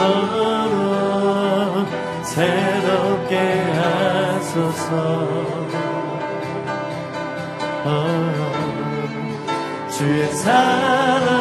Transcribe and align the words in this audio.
너로 0.00 1.86
새롭게 2.22 3.36
하소서. 3.74 4.94
아, 7.84 7.88
주의 9.90 10.32
사랑. 10.32 11.39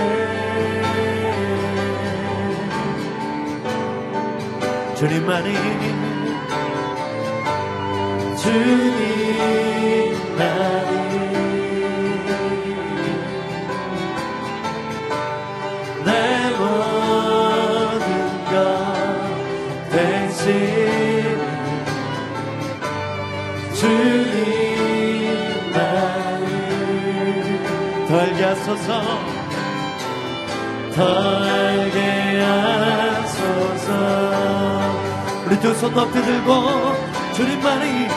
주님만이 4.95 5.49
주님. 8.39 9.74
하소서 28.65 29.03
더 30.95 31.05
알게 31.45 32.41
하소서. 32.41 33.89
우리 35.47 35.61
두 35.61 35.75
손 35.75 35.93
높이 35.93 36.23
들고 36.23 36.95
주님만이 37.35 38.09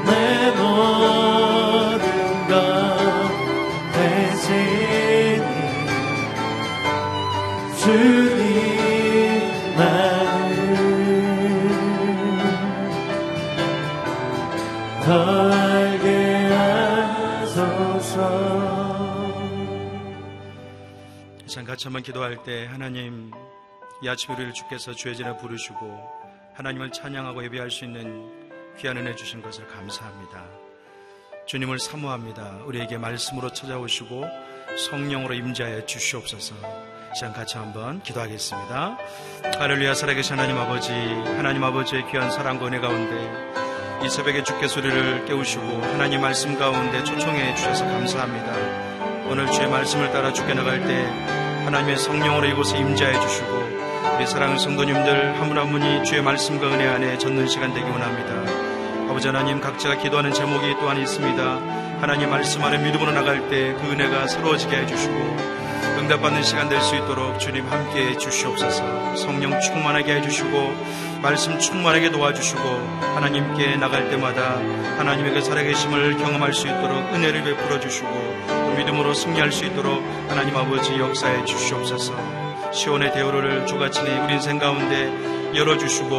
내 0.05 0.51
모든 0.57 2.01
것 2.47 2.51
대신 3.93 5.43
주님. 7.77 8.50
같이 21.65 21.85
한번 21.85 22.01
기도할 22.01 22.43
때 22.43 22.65
하나님 22.65 23.31
이 24.03 24.09
아침 24.09 24.33
우리를 24.33 24.53
주께서 24.53 24.93
전에 24.93 25.37
부르시고 25.37 26.21
하나님을 26.53 26.91
찬양하고 26.91 27.43
예배할 27.45 27.69
수 27.69 27.85
있는 27.85 28.29
귀한 28.77 28.97
은혜 28.97 29.15
주신 29.15 29.41
것을 29.41 29.67
감사합니다. 29.67 30.45
주님을 31.45 31.79
사모합니다. 31.79 32.61
우리에게 32.65 32.97
말씀으로 32.97 33.51
찾아오시고 33.51 34.25
성령으로 34.89 35.33
임자해 35.33 35.85
주시옵소서. 35.85 36.55
시간 37.13 37.33
같이 37.33 37.57
한번 37.57 38.01
기도하겠습니다. 38.01 38.97
할렐루야 39.59 39.93
살아계신 39.93 40.37
하나님 40.37 40.57
아버지, 40.57 40.91
하나님 40.91 41.63
아버지의 41.63 42.09
귀한 42.09 42.31
사랑과 42.31 42.67
은혜 42.67 42.79
가운데 42.79 44.05
이 44.05 44.09
새벽에 44.09 44.43
주께 44.43 44.67
소리를 44.67 45.25
깨우시고 45.25 45.63
하나님 45.63 46.21
말씀 46.21 46.57
가운데 46.57 47.03
초청해 47.03 47.55
주셔서 47.55 47.85
감사합니다. 47.85 49.29
오늘 49.29 49.51
주의 49.51 49.69
말씀을 49.69 50.11
따라 50.11 50.33
주께 50.33 50.53
나갈 50.53 50.79
때 50.85 51.40
하나님의 51.65 51.97
성령으로 51.97 52.47
이곳에 52.47 52.77
임자해 52.77 53.19
주시고 53.19 53.61
우리 54.17 54.27
사랑하는 54.27 54.59
성도님들 54.59 55.39
한 55.39 55.47
분 55.47 55.57
한 55.57 55.69
분이 55.71 56.03
주의 56.05 56.21
말씀과 56.21 56.67
은혜 56.67 56.87
안에 56.87 57.17
젖는 57.17 57.47
시간 57.47 57.73
되기 57.73 57.85
원합니다. 57.89 58.33
아버지 59.09 59.27
하나님 59.27 59.59
각자가 59.59 59.97
기도하는 59.97 60.33
제목이 60.33 60.75
또한 60.79 60.97
있습니다. 60.99 61.43
하나님 62.01 62.29
말씀 62.29 62.63
안에 62.63 62.77
믿음으로 62.79 63.11
나갈 63.11 63.49
때 63.49 63.73
그 63.75 63.91
은혜가 63.91 64.27
새로워지게 64.27 64.75
해주시고 64.75 65.37
응답받는 65.99 66.41
시간 66.43 66.67
될 66.69 66.81
수 66.81 66.95
있도록 66.95 67.37
주님 67.39 67.67
함께 67.67 68.07
해 68.07 68.17
주시옵소서 68.17 69.15
성령 69.17 69.59
충만하게 69.59 70.15
해주시고 70.15 71.19
말씀 71.21 71.59
충만하게 71.59 72.11
도와주시고 72.11 72.61
하나님께 73.13 73.75
나갈 73.75 74.09
때마다 74.09 74.55
하나님의 74.97 75.33
그 75.33 75.41
살아계심을 75.41 76.17
경험할 76.17 76.53
수 76.53 76.67
있도록 76.67 77.13
은혜를 77.13 77.43
베풀어 77.43 77.79
주시고 77.79 78.07
또 78.47 78.60
믿음으로 78.77 79.13
승리할 79.13 79.51
수 79.51 79.65
있도록 79.65 80.03
하나님 80.29 80.55
아버지 80.55 80.97
역사해 80.97 81.45
주시옵소서 81.45 82.13
시온의 82.73 83.13
대우를 83.13 83.65
주같이 83.67 84.01
우리 84.01 84.33
인생 84.33 84.57
가운데 84.59 85.11
열어주시고 85.55 86.15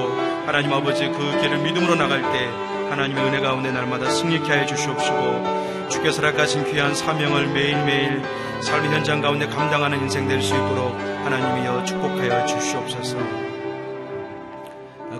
하나님 0.46 0.72
아버지 0.72 1.06
그 1.08 1.40
길을 1.40 1.58
믿음으로 1.58 1.94
나갈 1.94 2.20
때 2.20 2.46
하나님의 2.90 3.24
은혜 3.24 3.40
가운데 3.40 3.72
날마다 3.72 4.10
승리케 4.10 4.50
하여 4.50 4.66
주시옵시고 4.66 5.88
주께서 5.88 6.20
락가신 6.22 6.70
귀한 6.70 6.94
사명을 6.94 7.48
매일매일 7.48 8.22
삶의 8.62 8.90
현장 8.90 9.20
가운데 9.20 9.46
감당하는 9.46 10.00
인생 10.02 10.28
될 10.28 10.40
수 10.42 10.54
있도록 10.54 10.94
하나님이여 10.94 11.84
축복하여 11.84 12.46
주시옵소서. 12.46 13.16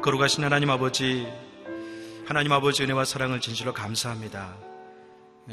거룩하신 0.00 0.44
하나님 0.44 0.70
아버지, 0.70 1.26
하나님 2.26 2.52
아버지 2.52 2.82
은혜와 2.82 3.04
사랑을 3.04 3.40
진실로 3.40 3.72
감사합니다. 3.72 4.54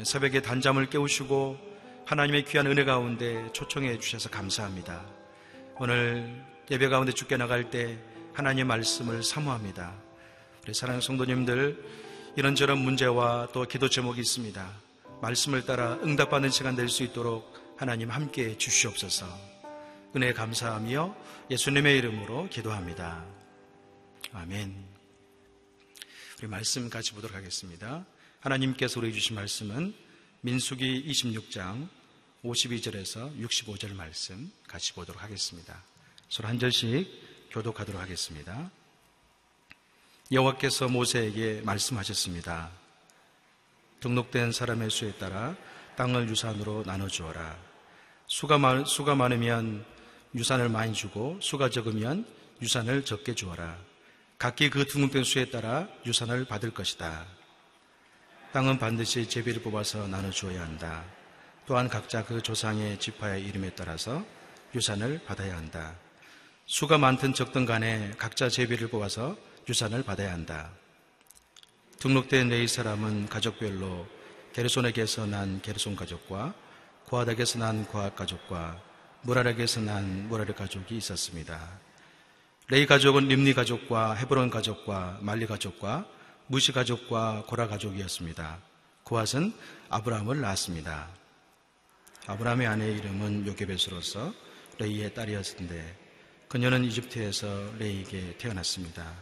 새벽에 0.02 0.40
단잠을 0.40 0.86
깨우시고 0.86 1.56
하나님의 2.10 2.44
귀한 2.46 2.66
은혜 2.66 2.82
가운데 2.82 3.48
초청해 3.52 4.00
주셔서 4.00 4.30
감사합니다. 4.30 5.06
오늘 5.78 6.44
예배 6.68 6.88
가운데 6.88 7.12
죽게 7.12 7.36
나갈 7.36 7.70
때 7.70 8.00
하나님의 8.34 8.64
말씀을 8.64 9.22
사모합니다. 9.22 9.94
우리 10.64 10.74
사랑하는 10.74 11.02
성도님들 11.02 11.80
이런저런 12.34 12.78
문제와 12.78 13.50
또 13.52 13.64
기도 13.64 13.88
제목이 13.88 14.20
있습니다. 14.20 14.72
말씀을 15.22 15.64
따라 15.64 16.00
응답받는 16.02 16.50
시간 16.50 16.74
될 16.74 16.88
수 16.88 17.04
있도록 17.04 17.76
하나님 17.76 18.10
함께 18.10 18.58
주시옵소서. 18.58 19.26
은혜 20.16 20.32
감사하며 20.32 21.14
예수님의 21.52 21.96
이름으로 21.98 22.48
기도합니다. 22.48 23.24
아멘. 24.32 24.74
우리 26.40 26.48
말씀 26.48 26.90
같이 26.90 27.12
보도록 27.12 27.36
하겠습니다. 27.36 28.04
하나님께서 28.40 28.98
우리 28.98 29.12
주신 29.12 29.36
말씀은 29.36 29.94
민수기 30.40 31.04
26장 31.08 31.99
52절에서 32.44 33.38
65절 33.38 33.94
말씀 33.94 34.50
같이 34.66 34.94
보도록 34.94 35.22
하겠습니다. 35.22 35.82
서로 36.28 36.48
한 36.48 36.58
절씩 36.58 37.50
교독하도록 37.50 38.00
하겠습니다. 38.00 38.70
여호와께서 40.32 40.88
모세에게 40.88 41.60
말씀하셨습니다. 41.64 42.70
등록된 44.00 44.52
사람의 44.52 44.90
수에 44.90 45.12
따라 45.14 45.56
땅을 45.96 46.28
유산으로 46.28 46.84
나눠 46.84 47.08
주어라. 47.08 47.58
수가, 48.26 48.58
많, 48.58 48.84
수가 48.84 49.14
많으면 49.14 49.84
유산을 50.34 50.68
많이 50.68 50.94
주고 50.94 51.38
수가 51.42 51.68
적으면 51.68 52.24
유산을 52.62 53.04
적게 53.04 53.34
주어라. 53.34 53.76
각기 54.38 54.70
그 54.70 54.86
둥근된 54.86 55.24
수에 55.24 55.50
따라 55.50 55.88
유산을 56.06 56.46
받을 56.46 56.70
것이다. 56.70 57.26
땅은 58.52 58.78
반드시 58.78 59.28
제비를 59.28 59.62
뽑아서 59.62 60.06
나눠 60.06 60.30
주어야 60.30 60.62
한다. 60.62 61.19
또한 61.66 61.88
각자 61.88 62.24
그 62.24 62.42
조상의 62.42 62.98
지파의 62.98 63.44
이름에 63.44 63.70
따라서 63.70 64.24
유산을 64.74 65.22
받아야 65.26 65.56
한다. 65.56 65.94
수가 66.66 66.98
많든 66.98 67.34
적든 67.34 67.64
간에 67.66 68.12
각자 68.16 68.48
제비를 68.48 68.88
뽑아서 68.88 69.36
유산을 69.68 70.02
받아야 70.04 70.32
한다. 70.32 70.70
등록된 71.98 72.48
레위 72.48 72.66
사람은 72.66 73.28
가족별로 73.28 74.06
게르손에게서 74.52 75.26
난 75.26 75.60
게르손 75.60 75.96
가족과 75.96 76.54
고핫에게서 77.06 77.58
난 77.58 77.84
고핫 77.86 78.10
가족과 78.10 78.80
므라리에게서 79.22 79.80
난 79.80 80.28
므라리 80.28 80.56
가족이 80.56 80.96
있었습니다. 80.96 81.60
레위 82.68 82.86
가족은 82.86 83.28
립니 83.28 83.52
가족과 83.54 84.14
헤브론 84.14 84.48
가족과 84.50 85.18
말리 85.20 85.46
가족과 85.46 86.06
무시 86.46 86.72
가족과 86.72 87.44
고라 87.46 87.68
가족이었습니다. 87.68 88.58
고앗은 89.02 89.52
아브라함을 89.88 90.40
낳았습니다. 90.40 91.19
아브라함의 92.26 92.66
아내의 92.66 92.98
이름은 92.98 93.46
요게벳으로서 93.46 94.32
레이의 94.78 95.14
딸이었는데 95.14 95.98
그녀는 96.48 96.84
이집트에서 96.84 97.74
레이에게 97.78 98.36
태어났습니다. 98.38 99.14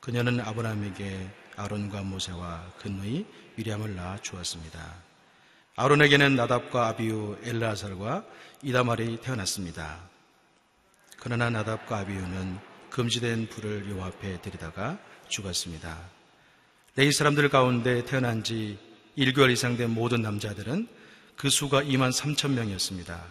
그녀는 0.00 0.40
아브라함에게 0.40 1.28
아론과 1.56 2.02
모세와 2.02 2.72
근의 2.78 3.26
미리암을 3.56 3.96
낳아 3.96 4.18
주었습니다. 4.18 4.94
아론에게는 5.74 6.36
나답과 6.36 6.88
아비우, 6.88 7.38
엘라살과 7.42 8.24
이다말이 8.62 9.20
태어났습니다. 9.20 10.08
그러나 11.18 11.50
나답과 11.50 11.98
아비우는 11.98 12.58
금지된 12.90 13.48
불을 13.48 13.90
요 13.90 14.04
앞에 14.04 14.40
들이다가 14.40 14.98
죽었습니다. 15.28 15.98
레이 16.96 17.12
사람들 17.12 17.48
가운데 17.48 18.04
태어난 18.04 18.42
지 18.42 18.78
1개월 19.18 19.50
이상 19.50 19.76
된 19.76 19.90
모든 19.90 20.22
남자들은 20.22 20.88
그 21.36 21.50
수가 21.50 21.82
2만 21.82 22.12
3천 22.12 22.52
명이었습니다. 22.52 23.22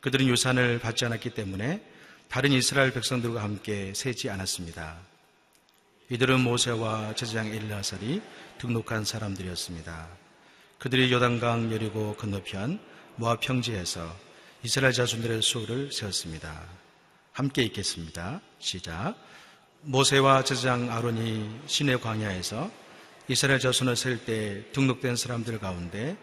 그들은 0.00 0.26
유산을 0.26 0.80
받지 0.80 1.04
않았기 1.04 1.30
때문에 1.30 1.80
다른 2.28 2.50
이스라엘 2.52 2.92
백성들과 2.92 3.42
함께 3.42 3.92
세지 3.94 4.30
않았습니다. 4.30 4.96
이들은 6.10 6.40
모세와 6.40 7.14
제사장 7.14 7.46
엘라살이 7.46 8.20
등록한 8.58 9.04
사람들이었습니다. 9.04 10.08
그들이 10.78 11.12
요단강 11.12 11.72
여리고 11.72 12.16
건너편 12.16 12.80
모압 13.16 13.40
평지에서 13.40 14.12
이스라엘 14.64 14.92
자손들의 14.92 15.42
수를 15.42 15.92
세웠습니다. 15.92 16.60
함께 17.32 17.62
읽겠습니다. 17.62 18.40
시작. 18.58 19.14
모세와 19.82 20.44
제사장 20.44 20.90
아론이 20.90 21.62
신의 21.66 22.00
광야에서 22.00 22.70
이스라엘 23.28 23.60
자손을 23.60 23.96
세울 23.96 24.24
때 24.24 24.64
등록된 24.72 25.16
사람들 25.16 25.58
가운데 25.60 26.16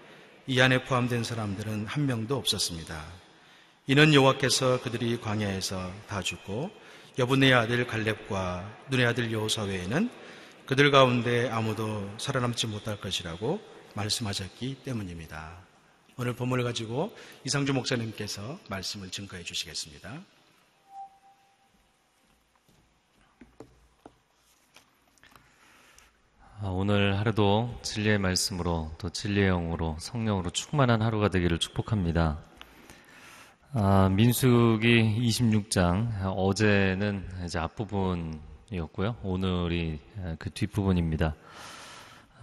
이 0.50 0.60
안에 0.62 0.84
포함된 0.84 1.24
사람들은 1.24 1.86
한 1.86 2.08
명도 2.08 2.36
없었습니다. 2.36 3.06
이는 3.86 4.16
여호와께서 4.16 4.82
그들이 4.82 5.22
광야에서 5.22 5.94
다 6.08 6.24
죽고 6.24 6.72
여분의 7.20 7.54
아들 7.54 7.86
갈렙과 7.86 8.86
눈의 8.90 9.06
아들 9.06 9.32
여호사 9.32 9.62
외에는 9.62 10.10
그들 10.66 10.90
가운데 10.90 11.48
아무도 11.52 12.12
살아남지 12.18 12.66
못할 12.66 13.00
것이라고 13.00 13.62
말씀하셨기 13.94 14.78
때문입니다. 14.84 15.56
오늘 16.18 16.34
본문을 16.34 16.64
가지고 16.64 17.16
이상주 17.46 17.76
목사님께서 17.76 18.60
말씀을 18.70 19.12
증거해 19.12 19.44
주시겠습니다. 19.44 20.20
오늘 26.62 27.18
하루도 27.18 27.80
진리의 27.84 28.18
말씀으로 28.18 28.92
또 28.98 29.10
진리의 29.10 29.48
영으로 29.48 29.96
성령으로 29.98 30.50
충만한 30.50 31.02
하루가 31.02 31.30
되기를 31.30 31.58
축복합니다. 31.58 32.38
아, 33.72 34.10
민숙이 34.10 35.22
26장 35.22 36.34
어제는 36.36 37.26
이제 37.46 37.60
앞부분이었고요. 37.60 39.16
오늘이 39.24 40.02
그 40.38 40.50
뒷부분입니다. 40.50 41.34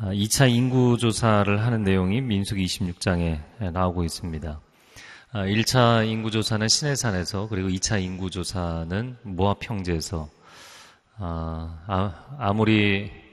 2차 0.01 0.45
아, 0.45 0.47
인구조사를 0.47 1.63
하는 1.63 1.83
내용이 1.83 2.23
민숙 2.23 2.57
26장에 2.57 3.71
나오고 3.71 4.03
있습니다. 4.03 4.61
1차 5.35 5.79
아, 5.79 6.03
인구조사는 6.03 6.69
신해산에서 6.69 7.49
그리고 7.49 7.69
2차 7.69 8.03
인구조사는 8.03 9.19
모압 9.25 9.59
평지에서 9.61 10.31
아, 11.19 12.15
아무리 12.39 13.26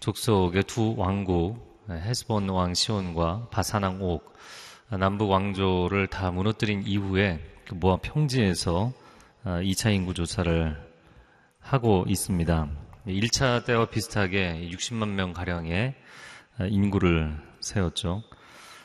족속의 0.00 0.64
두 0.64 0.94
왕국 0.96 1.84
헤스본 1.90 2.48
왕 2.50 2.74
시온과 2.74 3.48
바사낭 3.50 4.02
옥 4.02 4.32
남북 4.90 5.30
왕조를 5.30 6.06
다 6.06 6.30
무너뜨린 6.30 6.84
이후에 6.86 7.40
그 7.66 7.74
모압 7.74 8.02
평지에서 8.02 8.92
2차 9.44 9.92
인구 9.92 10.14
조사를 10.14 10.76
하고 11.60 12.04
있습니다. 12.06 12.68
1차 13.06 13.64
때와 13.64 13.86
비슷하게 13.86 14.70
60만 14.72 15.08
명 15.08 15.32
가량의 15.32 15.94
인구를 16.68 17.36
세웠죠. 17.60 18.22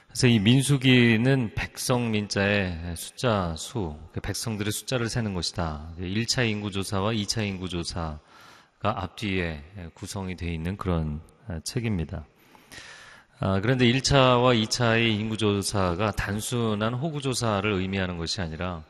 그래서 0.08 0.28
이 0.28 0.40
민수기는 0.40 1.54
백성 1.56 2.12
민자의 2.12 2.96
숫자 2.96 3.56
수, 3.56 3.98
그 4.12 4.20
백성들의 4.20 4.72
숫자를 4.72 5.10
세는 5.10 5.34
것이다. 5.34 5.94
1차 6.00 6.48
인구조사와 6.50 7.14
2차 7.14 7.48
인구조사가 7.48 8.20
앞뒤에 8.90 9.64
구성이 9.94 10.36
되어 10.36 10.52
있는 10.52 10.78
그런 10.78 11.22
책입니다. 11.64 12.26
아, 13.40 13.60
그런데 13.60 13.86
1차와 13.86 14.62
2차의 14.64 15.20
인구조사가 15.20 16.12
단순한 16.12 16.94
호구조사를 16.94 17.70
의미하는 17.72 18.18
것이 18.18 18.42
아니라 18.42 18.84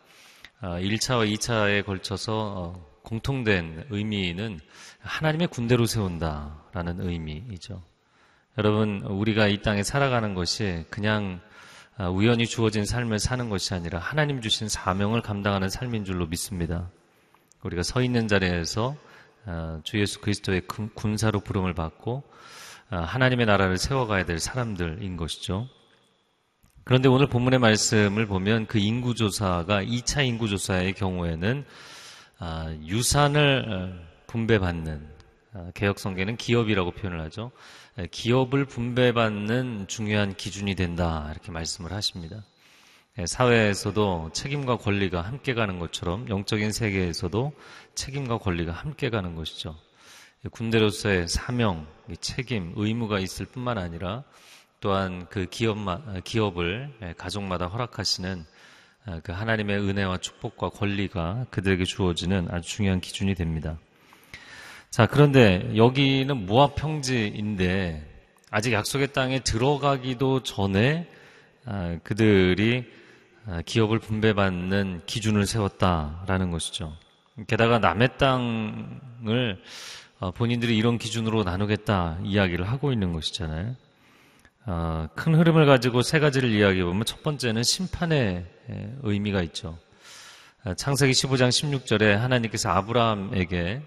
1차와 0.62 1.22
아, 1.22 1.26
2차에 1.26 1.86
걸쳐서 1.86 2.34
어, 2.36 2.86
공통된 3.04 3.88
의미는 3.90 4.60
하나님의 5.00 5.48
군대로 5.48 5.86
세운다라는 5.86 7.02
의미이죠. 7.02 7.82
여러분, 8.58 9.02
우리가 9.02 9.48
이 9.48 9.62
땅에 9.62 9.82
살아가는 9.82 10.34
것이 10.36 10.86
그냥 10.90 11.42
아, 11.98 12.10
우연히 12.10 12.46
주어진 12.46 12.86
삶을 12.86 13.20
사는 13.20 13.50
것이 13.50 13.74
아니라 13.74 14.00
하나님 14.00 14.40
주신 14.42 14.70
사명을 14.70 15.22
감당하는 15.22 15.70
삶인 15.70 16.06
줄로 16.06 16.28
믿습니다. 16.28 16.90
우리가 17.64 17.84
서 17.84 18.02
있는 18.02 18.28
자리에서 18.28 18.96
아, 18.96 19.13
주 19.84 20.00
예수 20.00 20.22
그리스도의 20.22 20.62
군사로 20.96 21.42
부름을 21.42 21.74
받고 21.74 22.24
아, 22.90 22.98
하나님의 23.00 23.46
나라를 23.46 23.78
세워가야 23.78 24.26
될 24.26 24.40
사람들인 24.40 25.18
것이죠. 25.18 25.68
그런데 26.84 27.08
오늘 27.08 27.28
본문의 27.28 27.60
말씀을 27.60 28.26
보면 28.28 28.68
그 28.68 28.78
인구조사가 28.78 29.84
2차 29.84 30.26
인구조사의 30.26 30.94
경우에는 30.94 31.66
유산을 32.86 33.66
어, 33.68 34.14
분배받는 34.28 35.14
개혁성계는 35.74 36.38
기업이라고 36.38 36.92
표현을 36.92 37.22
하죠. 37.22 37.52
예, 38.00 38.08
기업을 38.08 38.66
분배받는 38.66 39.86
중요한 39.88 40.36
기준이 40.36 40.76
된다 40.76 41.28
이렇게 41.32 41.52
말씀을 41.52 41.92
하십니다. 41.92 42.44
예, 43.20 43.28
사회에서도 43.28 44.32
책임과 44.34 44.78
권리가 44.78 45.22
함께 45.22 45.54
가는 45.54 45.78
것처럼 45.78 46.28
영적인 46.30 46.72
세계에서도 46.72 47.54
책임과 47.94 48.40
권리가 48.40 48.72
함께 48.72 49.12
가는 49.12 49.36
것이죠. 49.36 49.78
예, 50.44 50.50
군대로서의 50.50 51.28
사명, 51.28 51.86
책임, 52.22 52.74
의무가 52.76 53.20
있을 53.20 53.46
뿐만 53.46 53.78
아니라 53.78 54.24
또한 54.80 55.28
그 55.30 55.46
기업마, 55.46 56.02
기업을 56.24 57.16
가족마다 57.16 57.68
허락하시는 57.68 58.46
그 59.22 59.32
하나님의 59.32 59.78
은혜와 59.78 60.18
축복과 60.18 60.70
권리가 60.70 61.46
그들에게 61.52 61.86
주어지는 61.86 62.48
아주 62.50 62.68
중요한 62.68 63.00
기준이 63.00 63.36
됩니다. 63.36 63.78
자, 64.90 65.06
그런데 65.06 65.72
여기는 65.76 66.48
모압 66.48 66.76
평지인데 66.76 68.10
아직 68.50 68.74
약속의 68.74 69.14
땅에 69.14 69.40
들어가기도 69.40 70.42
전에 70.42 71.08
아, 71.66 71.98
그들이 72.04 72.86
아, 73.00 73.03
기업을 73.66 74.00
분배받는 74.00 75.02
기준을 75.06 75.46
세웠다라는 75.46 76.52
것이죠. 76.52 76.96
게다가 77.48 77.80
남의 77.80 78.18
땅을 78.18 79.62
어, 80.20 80.32
본인들이 80.32 80.78
이런 80.78 80.98
기준으로 80.98 81.44
나누겠다 81.44 82.20
이야기를 82.24 82.70
하고 82.70 82.94
있는 82.94 83.12
것이잖아요. 83.12 83.76
어, 84.66 85.08
큰 85.16 85.36
흐름을 85.36 85.66
가지고 85.66 86.02
세 86.02 86.20
가지를 86.20 86.52
이야기해 86.52 86.86
보면 86.86 87.04
첫 87.06 87.22
번째는 87.24 87.64
심판의 87.64 88.46
의미가 89.02 89.42
있죠. 89.44 89.78
아, 90.64 90.74
창세기 90.74 91.12
15장 91.12 91.50
16절에 91.50 92.14
하나님께서 92.14 92.70
아브라함에게 92.70 93.82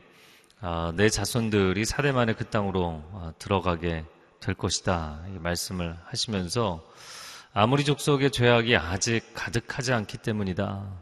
아, 0.60 0.92
내 0.94 1.08
자손들이 1.08 1.86
사대 1.86 2.12
만에 2.12 2.34
그 2.34 2.44
땅으로 2.50 3.02
아, 3.12 3.32
들어가게 3.38 4.04
될 4.40 4.54
것이다. 4.54 5.22
말씀을 5.38 5.96
하시면서 6.04 6.84
아무리 7.58 7.84
족속의 7.84 8.32
죄악이 8.32 8.76
아직 8.76 9.32
가득하지 9.32 9.94
않기 9.94 10.18
때문이다. 10.18 10.92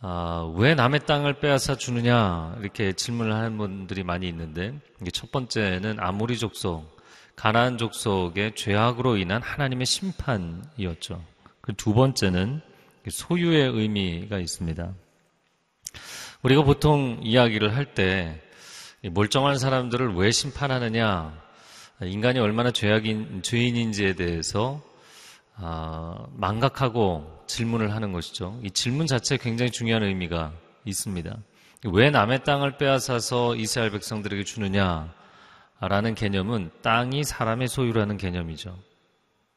아, 0.00 0.54
왜 0.56 0.74
남의 0.74 1.04
땅을 1.04 1.38
빼앗아 1.38 1.76
주느냐 1.76 2.56
이렇게 2.62 2.94
질문을 2.94 3.34
하는 3.34 3.58
분들이 3.58 4.04
많이 4.04 4.26
있는데 4.26 4.72
첫 5.12 5.30
번째는 5.30 5.98
아무리 6.00 6.38
족속 6.38 6.98
가나안 7.36 7.76
족속의 7.76 8.54
죄악으로 8.54 9.18
인한 9.18 9.42
하나님의 9.42 9.84
심판이었죠. 9.84 11.22
그두 11.60 11.92
번째는 11.92 12.62
소유의 13.06 13.68
의미가 13.68 14.38
있습니다. 14.38 14.94
우리가 16.40 16.62
보통 16.62 17.20
이야기를 17.22 17.76
할 17.76 17.92
때 17.92 18.40
멀쩡한 19.02 19.58
사람들을 19.58 20.14
왜 20.14 20.30
심판하느냐, 20.30 21.38
인간이 22.00 22.38
얼마나 22.38 22.70
죄악인, 22.70 23.42
죄인인지에 23.42 24.14
대해서 24.14 24.80
아, 25.56 26.26
망각하고 26.32 27.44
질문을 27.46 27.94
하는 27.94 28.12
것이죠. 28.12 28.58
이 28.62 28.70
질문 28.70 29.06
자체에 29.06 29.38
굉장히 29.38 29.70
중요한 29.70 30.02
의미가 30.02 30.52
있습니다. 30.84 31.36
왜 31.86 32.10
남의 32.10 32.44
땅을 32.44 32.78
빼앗아서 32.78 33.56
이스라엘 33.56 33.90
백성들에게 33.90 34.42
주느냐라는 34.44 36.14
개념은 36.16 36.70
땅이 36.82 37.24
사람의 37.24 37.68
소유라는 37.68 38.16
개념이죠. 38.16 38.78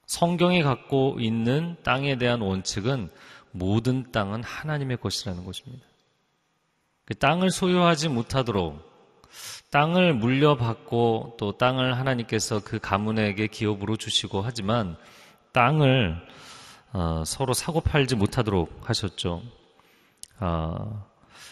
성경이 0.07 0.61
갖고 0.63 1.17
있는 1.19 1.77
땅에 1.83 2.17
대한 2.17 2.41
원칙은 2.41 3.09
모든 3.51 4.11
땅은 4.11 4.43
하나님의 4.43 4.97
것이라는 4.97 5.43
것입니다. 5.45 5.85
그 7.05 7.15
땅을 7.15 7.49
소유하지 7.49 8.09
못하도록 8.09 8.85
땅을 9.71 10.13
물려받고 10.13 11.37
또 11.39 11.57
땅을 11.57 11.97
하나님께서 11.97 12.61
그 12.63 12.79
가문에게 12.79 13.47
기업으로 13.47 13.95
주시고 13.95 14.41
하지만 14.41 14.97
땅을 15.57 16.15
어, 16.93 17.23
서로 17.25 17.53
사고 17.53 17.81
팔지 17.81 18.15
못하도록 18.15 18.87
하셨죠. 18.87 19.41
어, 20.39 21.07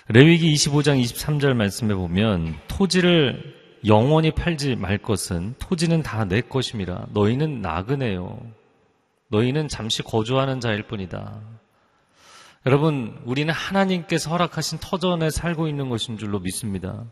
레위기 0.09 0.53
25장 0.53 1.01
23절 1.01 1.55
말씀에 1.55 1.95
보면 1.95 2.55
토지를 2.67 3.55
영원히 3.87 4.29
팔지 4.29 4.75
말 4.75 4.99
것은 4.99 5.55
토지는 5.57 6.03
다 6.03 6.23
내 6.25 6.41
것임이라 6.41 7.07
너희는 7.13 7.61
나그네요. 7.61 8.39
너희는 9.29 9.69
잠시 9.69 10.03
거주하는 10.03 10.59
자일 10.59 10.83
뿐이다. 10.83 11.41
여러분, 12.67 13.19
우리는 13.25 13.51
하나님께서 13.51 14.29
허락하신 14.29 14.77
터전에 14.81 15.31
살고 15.31 15.67
있는 15.67 15.89
것인 15.89 16.19
줄로 16.19 16.39
믿습니다. 16.39 17.05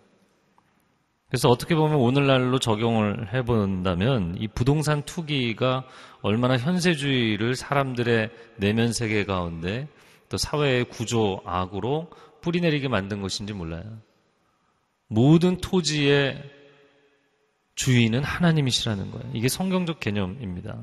그래서 1.33 1.49
어떻게 1.49 1.73
보면 1.73 1.95
오늘날로 1.97 2.59
적용을 2.59 3.33
해본다면 3.33 4.35
이 4.37 4.47
부동산 4.47 5.01
투기가 5.01 5.83
얼마나 6.21 6.59
현세주의를 6.59 7.55
사람들의 7.55 8.29
내면 8.57 8.93
세계 8.93 9.25
가운데 9.25 9.87
또 10.29 10.37
사회의 10.37 10.83
구조 10.83 11.41
악으로 11.43 12.11
뿌리내리게 12.41 12.87
만든 12.87 13.23
것인지 13.23 13.53
몰라요. 13.53 13.81
모든 15.07 15.57
토지의 15.57 16.39
주인은 17.73 18.23
하나님이시라는 18.23 19.09
거예요. 19.09 19.31
이게 19.33 19.47
성경적 19.47 19.99
개념입니다. 19.99 20.77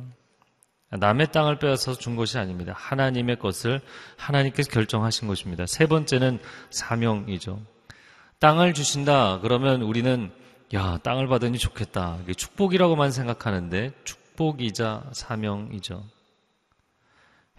남의 0.91 1.31
땅을 1.31 1.61
빼앗아서 1.61 1.95
준 1.95 2.17
것이 2.17 2.39
아닙니다. 2.39 2.75
하나님의 2.77 3.39
것을 3.39 3.81
하나님께서 4.17 4.69
결정하신 4.73 5.29
것입니다. 5.29 5.65
세 5.67 5.87
번째는 5.87 6.41
사명이죠. 6.71 7.63
땅을 8.41 8.75
주신다. 8.75 9.39
그러면 9.43 9.83
우리는 9.83 10.33
야, 10.73 10.99
땅을 11.03 11.27
받으니 11.27 11.59
좋겠다. 11.59 12.19
이게 12.23 12.33
축복이라고만 12.33 13.11
생각하는데 13.11 13.91
축복이자 14.05 15.11
사명이죠. 15.13 16.05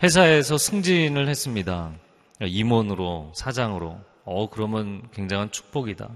회사에서 0.02 0.58
승진을 0.58 1.28
했습니다. 1.28 1.94
임원으로, 2.40 3.34
사장으로. 3.36 4.00
어, 4.24 4.50
그러면 4.50 5.10
굉장한 5.12 5.52
축복이다. 5.52 6.10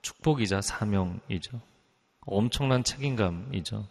축복이자 0.00 0.62
사명이죠. 0.62 1.60
엄청난 2.22 2.84
책임감이죠. 2.84 3.86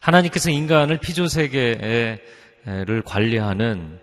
하나님께서 0.00 0.50
인간을 0.50 0.98
피조세계를 0.98 2.20
관리하는 3.06 3.98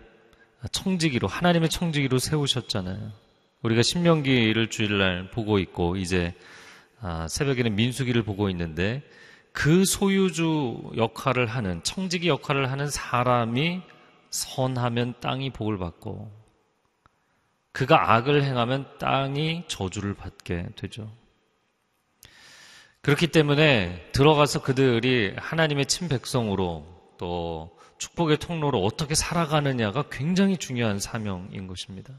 청지기로 0.72 1.28
하나님의 1.28 1.70
청지기로 1.70 2.18
세우셨잖아요. 2.18 3.12
우리가 3.62 3.84
신명기를 3.84 4.70
주일날 4.70 5.30
보고 5.32 5.60
있고 5.60 5.96
이제 5.96 6.34
아, 7.00 7.28
새벽에는 7.28 7.76
민수기를 7.76 8.24
보고 8.24 8.50
있는데 8.50 9.04
그 9.54 9.86
소유주 9.86 10.94
역할을 10.98 11.48
하는 11.48 11.84
청지기 11.84 12.28
역할을 12.28 12.72
하는 12.72 12.90
사람이 12.90 13.82
선하면 14.30 15.16
땅이 15.20 15.52
복을 15.52 15.78
받고 15.78 16.32
그가 17.74 18.14
악을 18.14 18.44
행하면 18.44 18.86
땅이 19.00 19.66
저주를 19.68 20.14
받게 20.14 20.70
되죠. 20.76 21.12
그렇기 23.02 23.28
때문에 23.28 24.10
들어가서 24.12 24.62
그들이 24.62 25.34
하나님의 25.38 25.88
친백성으로 25.88 27.16
또 27.18 27.78
축복의 27.98 28.38
통로로 28.38 28.84
어떻게 28.84 29.16
살아가느냐가 29.16 30.04
굉장히 30.12 30.58
중요한 30.58 31.00
사명인 31.00 31.68
것입니다. 31.68 32.14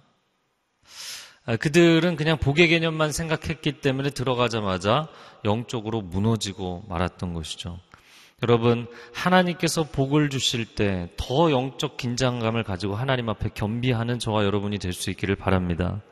아, 1.45 1.57
그들은 1.57 2.17
그냥 2.17 2.39
복의 2.39 2.69
개념만 2.69 3.11
생각했기 3.13 3.81
때문에 3.81 4.11
들어가자마자 4.11 5.09
영적으로 5.45 6.01
무너지고 6.01 6.85
말았던 6.89 7.35
것이죠. 7.35 7.81
여러분, 8.43 8.87
하나님께서 9.13 9.85
복을 9.85 10.29
주실 10.31 10.65
때 10.75 11.09
더 11.17 11.51
영적 11.51 11.97
긴장감을 11.97 12.65
가지고 12.65 12.95
하나님 12.97 13.29
앞에 13.29 13.51
겸비하는 13.55 14.19
저와 14.19 14.45
여러분이 14.45 14.79
될 14.79 14.93
수 14.93 15.11
있기를 15.11 15.37
바랍니다. 15.37 16.03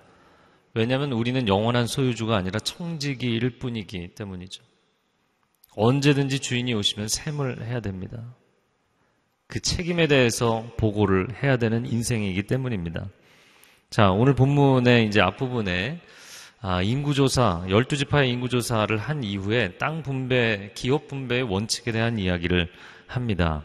왜냐하면 0.75 1.13
우리는 1.13 1.49
영원한 1.49 1.87
소유주가 1.87 2.37
아니라 2.37 2.61
청지기일 2.61 3.59
뿐이기 3.59 4.15
때문이죠. 4.15 4.63
언제든지 5.77 6.39
주인이 6.41 6.73
오시면 6.75 7.09
샘을 7.09 7.67
해야 7.67 7.81
됩니다. 7.81 8.37
그 9.49 9.59
책임에 9.61 10.07
대해서 10.07 10.65
보고를 10.77 11.43
해야 11.43 11.57
되는 11.57 11.85
인생이기 11.87 12.45
때문입니다. 12.45 13.09
자, 13.91 14.13
오늘 14.13 14.37
본문의 14.37 15.09
이제 15.09 15.21
앞부분에 15.21 16.01
아, 16.61 16.81
인구조사, 16.81 17.65
12지파의 17.67 18.29
인구조사를 18.29 18.97
한 18.97 19.25
이후에 19.25 19.79
땅 19.79 20.05
분배, 20.05 20.71
기업 20.77 21.09
분배의 21.09 21.43
원칙에 21.43 21.91
대한 21.91 22.17
이야기를 22.17 22.71
합니다. 23.09 23.65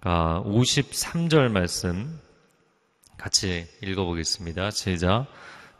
아, 0.00 0.42
53절 0.44 1.52
말씀 1.52 2.18
같이 3.16 3.68
읽어보겠습니다. 3.80 4.72
제자, 4.72 5.28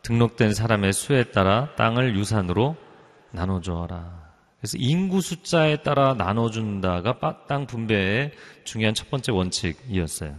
등록된 0.03 0.55
사람의 0.55 0.93
수에 0.93 1.25
따라 1.33 1.75
땅을 1.75 2.17
유산으로 2.17 2.77
나눠주어라. 3.33 4.35
그래서 4.61 4.79
인구 4.79 5.21
숫자에 5.21 5.79
따라 5.79 6.15
나눠준다가 6.15 7.19
땅 7.49 7.67
분배의 7.67 8.35
중요한 8.63 8.95
첫 8.95 9.11
번째 9.11 9.33
원칙이었어요. 9.33 10.37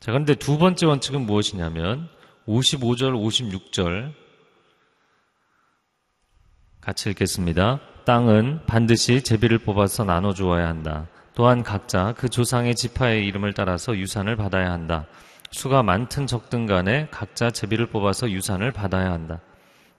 자, 0.00 0.12
그런데 0.12 0.34
두 0.34 0.58
번째 0.58 0.84
원칙은 0.84 1.22
무엇이냐면 1.22 2.10
55절, 2.52 3.14
56절 3.14 4.12
같이 6.80 7.10
읽겠습니다. 7.10 7.80
땅은 8.04 8.66
반드시 8.66 9.22
제비를 9.22 9.58
뽑아서 9.58 10.04
나눠 10.04 10.34
주어야 10.34 10.68
한다. 10.68 11.08
또한 11.34 11.62
각자 11.62 12.12
그 12.16 12.28
조상의 12.28 12.74
지파의 12.74 13.26
이름을 13.26 13.54
따라서 13.54 13.96
유산을 13.96 14.36
받아야 14.36 14.70
한다. 14.70 15.06
수가 15.50 15.82
많든 15.82 16.26
적든 16.26 16.66
간에 16.66 17.08
각자 17.10 17.50
제비를 17.50 17.86
뽑아서 17.86 18.30
유산을 18.30 18.72
받아야 18.72 19.12
한다. 19.12 19.40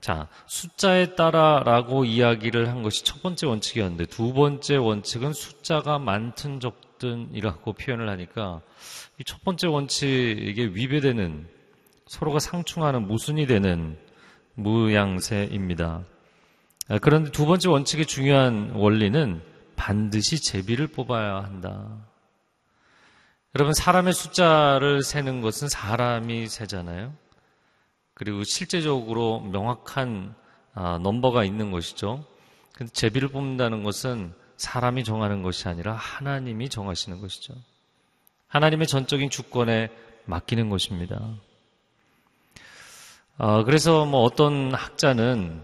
자, 0.00 0.28
숫자에 0.46 1.14
따라라고 1.14 2.04
이야기를 2.04 2.68
한 2.68 2.82
것이 2.82 3.04
첫 3.04 3.22
번째 3.22 3.46
원칙이었는데 3.46 4.06
두 4.06 4.32
번째 4.34 4.76
원칙은 4.76 5.32
숫자가 5.32 5.98
많든 5.98 6.60
적든이라고 6.60 7.72
표현을 7.72 8.08
하니까 8.10 8.60
이 9.18 9.24
첫 9.24 9.42
번째 9.44 9.68
원칙에 9.68 10.70
위배되는 10.72 11.53
서로가 12.14 12.38
상충하는 12.38 13.08
모순이 13.08 13.48
되는 13.48 13.98
무양새입니다. 14.54 16.04
아, 16.88 16.98
그런데 16.98 17.32
두 17.32 17.44
번째 17.44 17.68
원칙의 17.70 18.06
중요한 18.06 18.70
원리는 18.70 19.42
반드시 19.74 20.40
제비를 20.40 20.86
뽑아야 20.86 21.42
한다. 21.42 22.06
여러분, 23.56 23.74
사람의 23.74 24.12
숫자를 24.12 25.02
세는 25.02 25.40
것은 25.40 25.68
사람이 25.68 26.46
세잖아요. 26.46 27.12
그리고 28.14 28.44
실제적으로 28.44 29.40
명확한 29.40 30.36
아, 30.74 30.98
넘버가 31.02 31.42
있는 31.42 31.72
것이죠. 31.72 32.24
근데 32.74 32.92
제비를 32.92 33.28
뽑는다는 33.28 33.82
것은 33.82 34.32
사람이 34.56 35.02
정하는 35.02 35.42
것이 35.42 35.66
아니라 35.66 35.94
하나님이 35.94 36.68
정하시는 36.68 37.20
것이죠. 37.20 37.54
하나님의 38.46 38.86
전적인 38.86 39.30
주권에 39.30 39.90
맡기는 40.26 40.70
것입니다. 40.70 41.20
어, 43.36 43.64
그래서 43.64 44.04
뭐 44.04 44.22
어떤 44.22 44.72
학자는 44.72 45.60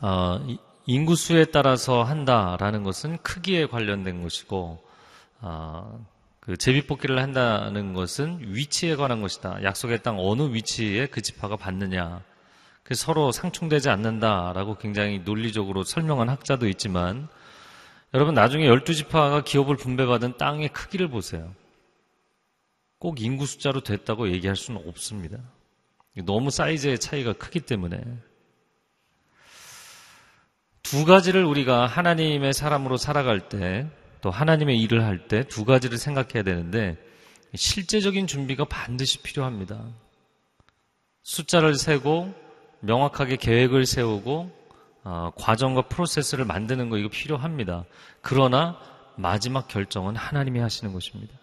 어, 0.00 0.40
인구수에 0.86 1.46
따라서 1.46 2.02
한다라는 2.02 2.82
것은 2.82 3.18
크기에 3.18 3.66
관련된 3.66 4.22
것이고 4.22 4.82
어, 5.42 6.06
그 6.40 6.56
제비뽑기를 6.56 7.20
한다는 7.20 7.92
것은 7.92 8.38
위치에 8.40 8.96
관한 8.96 9.20
것이다. 9.20 9.62
약속의 9.62 10.02
땅 10.02 10.16
어느 10.18 10.52
위치에 10.54 11.06
그 11.06 11.20
지파가 11.20 11.56
받느냐. 11.56 12.22
그 12.82 12.94
서로 12.94 13.32
상충되지 13.32 13.90
않는다라고 13.90 14.76
굉장히 14.76 15.20
논리적으로 15.20 15.84
설명한 15.84 16.30
학자도 16.30 16.66
있지만 16.68 17.28
여러분 18.14 18.34
나중에 18.34 18.66
12지파가 18.66 19.44
기업을 19.44 19.76
분배받은 19.76 20.38
땅의 20.38 20.70
크기를 20.70 21.08
보세요. 21.08 21.54
꼭 22.98 23.20
인구 23.20 23.46
숫자로 23.46 23.82
됐다고 23.82 24.30
얘기할 24.30 24.56
수는 24.56 24.82
없습니다. 24.88 25.38
너무 26.26 26.50
사이즈의 26.50 26.98
차이가 26.98 27.32
크기 27.32 27.60
때문에 27.60 28.00
두 30.82 31.04
가지를 31.04 31.44
우리가 31.44 31.86
하나님의 31.86 32.52
사람으로 32.52 32.96
살아갈 32.96 33.48
때, 33.48 33.88
또 34.20 34.30
하나님의 34.30 34.78
일을 34.80 35.04
할 35.04 35.26
때 35.28 35.44
두 35.44 35.64
가지를 35.64 35.96
생각해야 35.96 36.42
되는데, 36.42 36.98
실제적인 37.54 38.26
준비가 38.26 38.64
반드시 38.64 39.18
필요합니다. 39.22 39.82
숫자를 41.22 41.76
세고, 41.76 42.34
명확하게 42.80 43.36
계획을 43.36 43.86
세우고, 43.86 44.50
어, 45.04 45.30
과정과 45.36 45.82
프로세스를 45.88 46.44
만드는 46.44 46.90
거 46.90 46.98
이거 46.98 47.08
필요합니다. 47.08 47.84
그러나 48.20 48.78
마지막 49.16 49.68
결정은 49.68 50.16
하나님이 50.16 50.60
하시는 50.60 50.92
것입니다. 50.92 51.34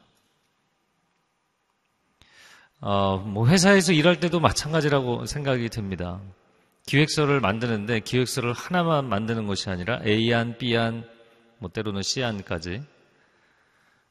어, 2.82 3.18
뭐 3.18 3.48
회사에서 3.48 3.92
일할 3.92 4.20
때도 4.20 4.40
마찬가지라고 4.40 5.26
생각이 5.26 5.70
듭니다. 5.70 6.22
기획서를 6.86 7.42
만드는데 7.42 8.00
기획서를 8.00 8.54
하나만 8.54 9.08
만드는 9.10 9.48
것이 9.48 9.70
아니라 9.70 10.00
A안, 10.06 10.58
B안, 10.58 11.04
뭐 11.58 11.70
때로는 11.70 12.02
C안까지. 12.02 12.82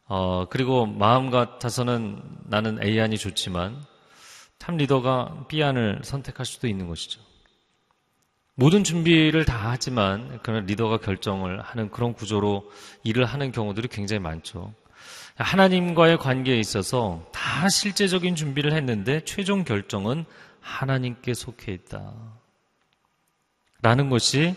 어, 0.04 0.46
그리고 0.50 0.84
마음 0.84 1.30
같아서는 1.30 2.22
나는 2.44 2.82
A안이 2.82 3.16
좋지만 3.16 3.82
참 4.58 4.76
리더가 4.76 5.46
B안을 5.48 6.00
선택할 6.02 6.44
수도 6.44 6.68
있는 6.68 6.88
것이죠. 6.88 7.20
모든 8.54 8.84
준비를 8.84 9.44
다 9.44 9.70
하지만 9.70 10.40
그런 10.42 10.66
리더가 10.66 10.98
결정을 10.98 11.60
하는 11.62 11.90
그런 11.90 12.12
구조로 12.12 12.70
일을 13.04 13.24
하는 13.24 13.50
경우들이 13.50 13.88
굉장히 13.88 14.20
많죠. 14.20 14.74
하나님과의 15.36 16.18
관계에 16.18 16.58
있어서 16.58 17.24
다 17.48 17.70
실제적인 17.70 18.34
준비를 18.34 18.74
했는데 18.74 19.24
최종 19.24 19.64
결정은 19.64 20.26
하나님께 20.60 21.32
속해 21.32 21.72
있다. 21.72 22.14
라는 23.80 24.10
것이 24.10 24.54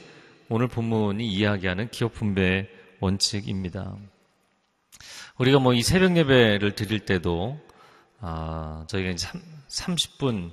오늘 0.50 0.68
본문이 0.68 1.26
이야기하는 1.26 1.90
기업 1.90 2.14
분배의 2.14 2.68
원칙입니다. 3.00 3.96
우리가 5.38 5.60
뭐 5.60 5.74
이 5.74 5.82
새벽 5.84 6.18
예배를 6.18 6.76
드릴 6.76 7.00
때도 7.06 7.58
아, 8.20 8.84
저희가 8.90 9.12
이제 9.12 9.26
30분 9.70 10.52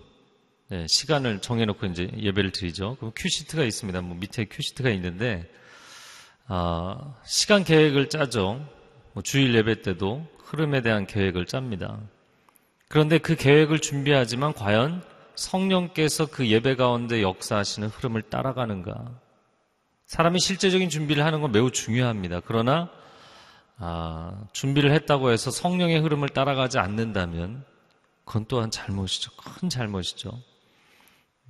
네, 0.69 0.87
시간을 0.87 1.41
정해놓고 1.41 1.87
이제 1.87 2.09
예배를 2.17 2.53
드리죠. 2.53 2.97
그럼 3.01 3.11
큐시트가 3.17 3.65
있습니다. 3.65 4.01
뭐 4.01 4.17
밑에 4.17 4.45
큐시트가 4.45 4.91
있는데 4.91 5.51
아, 6.47 7.17
시간 7.27 7.65
계획을 7.65 8.09
짜죠. 8.11 8.65
뭐 9.13 9.25
주일 9.25 9.57
예배 9.57 9.83
때도 9.83 10.25
흐름에 10.45 10.83
대한 10.83 11.05
계획을 11.05 11.47
짭니다. 11.47 12.01
그런데 12.89 13.19
그 13.19 13.37
계획을 13.37 13.81
준비하지만 13.81 14.55
과연 14.55 15.03
성령께서 15.35 16.27
그 16.27 16.49
예배 16.49 16.77
가운데 16.77 17.23
역사하시는 17.23 17.89
흐름을 17.89 18.23
따라가는가? 18.23 19.21
사람이 20.07 20.41
실제적인 20.41 20.89
준비를 20.89 21.25
하는 21.25 21.43
건 21.43 21.53
매우 21.53 21.71
중요합니다. 21.71 22.41
그러나 22.47 22.91
아, 23.77 24.43
준비를 24.53 24.91
했다고 24.93 25.31
해서 25.31 25.51
성령의 25.51 26.01
흐름을 26.01 26.31
따라가지 26.31 26.79
않는다면 26.79 27.65
그건 28.25 28.47
또한 28.49 28.71
잘못이죠. 28.71 29.31
큰 29.37 29.69
잘못이죠. 29.69 30.33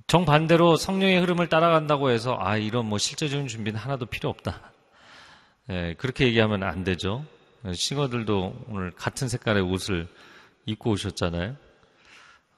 정반대로 0.07 0.75
성령의 0.75 1.19
흐름을 1.21 1.49
따라간다고 1.49 2.09
해서 2.09 2.37
아 2.39 2.57
이런 2.57 2.85
뭐 2.85 2.97
실제적인 2.97 3.47
준비는 3.47 3.79
하나도 3.79 4.07
필요 4.07 4.29
없다. 4.29 4.71
예, 5.69 5.95
그렇게 5.97 6.25
얘기하면 6.25 6.63
안 6.63 6.83
되죠. 6.83 7.25
싱어들도 7.73 8.65
오늘 8.69 8.91
같은 8.91 9.27
색깔의 9.27 9.63
옷을 9.63 10.07
입고 10.69 10.91
오셨잖아요. 10.91 11.55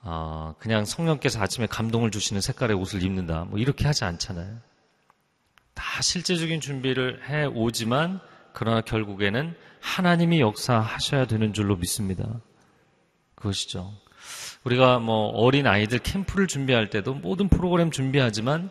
어, 0.04 0.56
그냥 0.60 0.86
성령께서 0.86 1.40
아침에 1.42 1.68
감동을 1.68 2.12
주시는 2.12 2.42
색깔의 2.42 2.76
옷을 2.76 3.04
입는다. 3.04 3.46
뭐 3.46 3.60
이렇게 3.60 3.86
하지 3.86 4.04
않잖아요. 4.04 4.58
다 5.74 6.02
실제적인 6.02 6.60
준비를 6.60 7.30
해 7.30 7.46
오지만 7.46 8.20
그러나 8.54 8.82
결국에는 8.82 9.56
하나님이 9.80 10.42
역사하셔야 10.42 11.26
되는 11.26 11.54
줄로 11.54 11.76
믿습니다. 11.76 12.42
그것이죠. 13.36 13.94
우리가 14.64 15.00
뭐 15.00 15.30
어린 15.30 15.66
아이들 15.66 16.00
캠프를 16.00 16.48
준비할 16.48 16.90
때도 16.90 17.16
모든 17.16 17.50
프로그램 17.50 17.90
준비하지만 17.90 18.70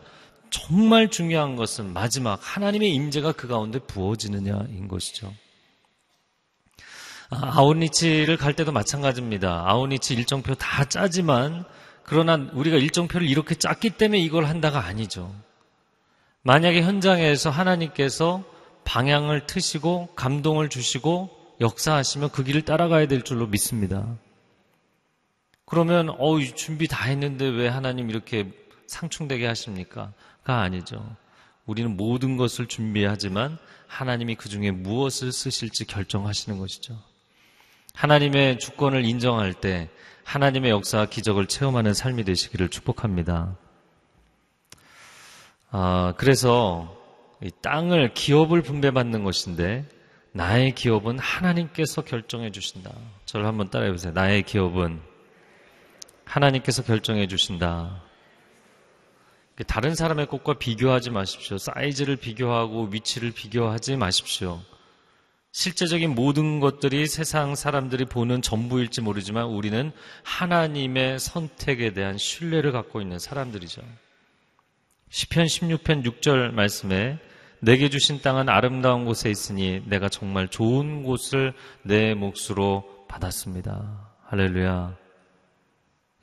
정말 0.51 1.11
중요한 1.11 1.57
것은 1.57 1.93
마지막 1.93 2.39
하나님의 2.43 2.93
임재가 2.95 3.33
그 3.33 3.49
가운데 3.49 3.79
부어지느냐인 3.79 4.89
것이죠. 4.89 5.33
아웃리치를 7.31 8.37
갈 8.37 8.55
때도 8.55 8.73
마찬가지입니다. 8.73 9.65
아웃리치 9.67 10.15
일정표 10.15 10.55
다 10.57 10.85
짜지만 10.85 11.65
그러나 12.03 12.35
우리가 12.53 12.77
일정표를 12.77 13.29
이렇게 13.29 13.55
짰기 13.55 13.91
때문에 13.91 14.19
이걸 14.21 14.47
한다가 14.47 14.85
아니죠. 14.85 15.33
만약에 16.43 16.83
현장에서 16.83 17.51
하나님께서 17.51 18.43
방향을 18.85 19.47
트시고 19.47 20.15
감동을 20.17 20.69
주시고 20.69 21.31
역사하시면 21.61 22.31
그 22.31 22.43
길을 22.43 22.63
따라가야 22.63 23.07
될 23.07 23.23
줄로 23.23 23.47
믿습니다. 23.47 24.17
그러면 25.67 26.11
어 26.11 26.41
준비 26.57 26.89
다 26.89 27.05
했는데 27.05 27.47
왜 27.47 27.69
하나님 27.69 28.11
이렇게 28.11 28.51
상충되게 28.89 29.47
하십니까? 29.47 30.13
가 30.43 30.63
아니죠. 30.63 31.17
우리는 31.67 31.97
모든 31.97 32.37
것을 32.37 32.67
준비하지만 32.67 33.59
하나님이 33.87 34.35
그 34.35 34.49
중에 34.49 34.73
무엇을 34.73 35.31
쓰실지 35.31 35.85
결정하시는 35.85 36.59
것이죠. 36.59 37.10
하나님의 38.01 38.59
주권을 38.59 39.05
인정할 39.05 39.53
때 39.53 39.91
하나님의 40.25 40.71
역사와 40.71 41.05
기적을 41.07 41.47
체험하는 41.47 41.93
삶이 41.93 42.25
되시기를 42.25 42.71
축복합니다. 42.71 43.59
아, 45.71 46.15
그래서 46.17 46.97
땅을 47.61 48.15
기업을 48.15 48.63
분배받는 48.63 49.23
것인데 49.23 49.85
나의 50.33 50.75
기업은 50.75 51.19
하나님께서 51.19 52.01
결정해 52.03 52.51
주신다. 52.51 52.91
저를 53.27 53.47
한번 53.47 53.69
따라해 53.69 53.91
보세요. 53.91 54.15
나의 54.15 54.45
기업은 54.45 54.99
하나님께서 56.25 56.83
결정해 56.83 57.27
주신다. 57.27 58.01
다른 59.67 59.95
사람의 59.95 60.29
것과 60.29 60.55
비교하지 60.55 61.11
마십시오. 61.11 61.59
사이즈를 61.59 62.17
비교하고 62.17 62.89
위치를 62.93 63.33
비교하지 63.33 63.97
마십시오. 63.97 64.63
실제적인 65.53 66.15
모든 66.15 66.61
것들이 66.61 67.07
세상 67.07 67.55
사람들이 67.57 68.05
보는 68.05 68.41
전부일지 68.41 69.01
모르지만 69.01 69.47
우리는 69.47 69.91
하나님의 70.23 71.19
선택에 71.19 71.93
대한 71.93 72.19
신뢰를 72.19 72.71
갖고 72.73 73.01
있는 73.01 73.19
사람들이죠. 73.19 73.83
시편 75.09 75.47
16편 75.47 76.05
6절 76.05 76.53
말씀에 76.53 77.19
내게 77.59 77.91
주신 77.91 78.23
땅은 78.23 78.49
아름다운 78.49 79.05
곳에 79.05 79.29
있으니 79.29 79.83
내가 79.87 80.09
정말 80.09 80.49
좋은 80.49 81.03
곳을 81.03 81.53
내 81.83 82.15
몫으로 82.15 83.07
받았습니다. 83.09 84.09
할렐루야. 84.27 84.97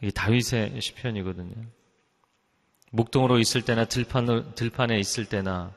이게 0.02 0.12
다윗의 0.12 0.80
시편이거든요. 0.80 1.54
목동으로 2.92 3.40
있을 3.40 3.62
때나 3.64 3.86
들판, 3.86 4.56
들판에 4.56 4.98
있을 5.00 5.26
때나 5.26 5.74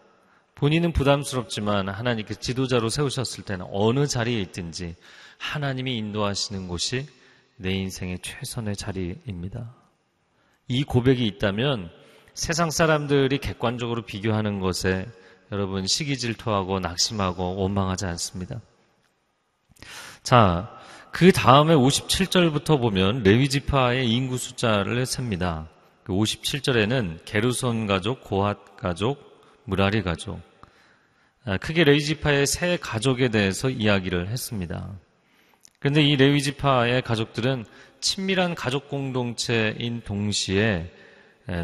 본인은 0.55 0.93
부담스럽지만 0.93 1.89
하나님께 1.89 2.35
지도자로 2.35 2.89
세우셨을 2.91 3.45
때는 3.45 3.67
어느 3.71 4.07
자리에 4.07 4.41
있든지 4.43 4.97
하나님이 5.39 5.97
인도하시는 5.97 6.69
곳이 6.69 7.07
내 7.57 7.73
인생의 7.73 8.19
최선의 8.23 8.77
자리입니다. 8.77 9.75
이 10.69 10.85
고백이 10.85 11.27
있다면 11.27 11.91
세상 12.35 12.71
사람들이 12.71 13.39
객관적으로 13.39 14.03
비교하는 14.03 14.61
것에 14.61 15.07
여러분 15.53 15.87
시기 15.87 16.17
질투하고 16.17 16.79
낙심하고 16.81 17.57
원망하지 17.57 18.07
않습니다. 18.07 18.61
자, 20.23 20.71
그 21.11 21.33
다음에 21.33 21.75
57절부터 21.75 22.81
보면 22.81 23.23
레위 23.25 23.49
지파의 23.49 24.09
인구 24.09 24.39
숫자를 24.39 25.05
셉니다. 25.07 25.69
57절에는 26.07 27.19
그 27.19 27.25
게르손 27.25 27.87
가족, 27.87 28.23
고핫 28.23 28.77
가족, 28.77 29.30
무라리 29.71 30.03
가족, 30.03 30.41
아, 31.45 31.57
크게 31.57 31.85
레위지파의 31.85 32.45
세 32.49 32.77
가족에 32.77 33.29
대해서 33.29 33.71
이야기를 33.71 34.29
했습니다. 34.29 34.91
그런데 35.79 36.03
이 36.03 36.17
레위지파의 36.17 37.03
가족들은 37.03 37.65
친밀한 38.01 38.57
가족 38.57 38.89
공동체인 38.89 40.03
동시에 40.03 40.93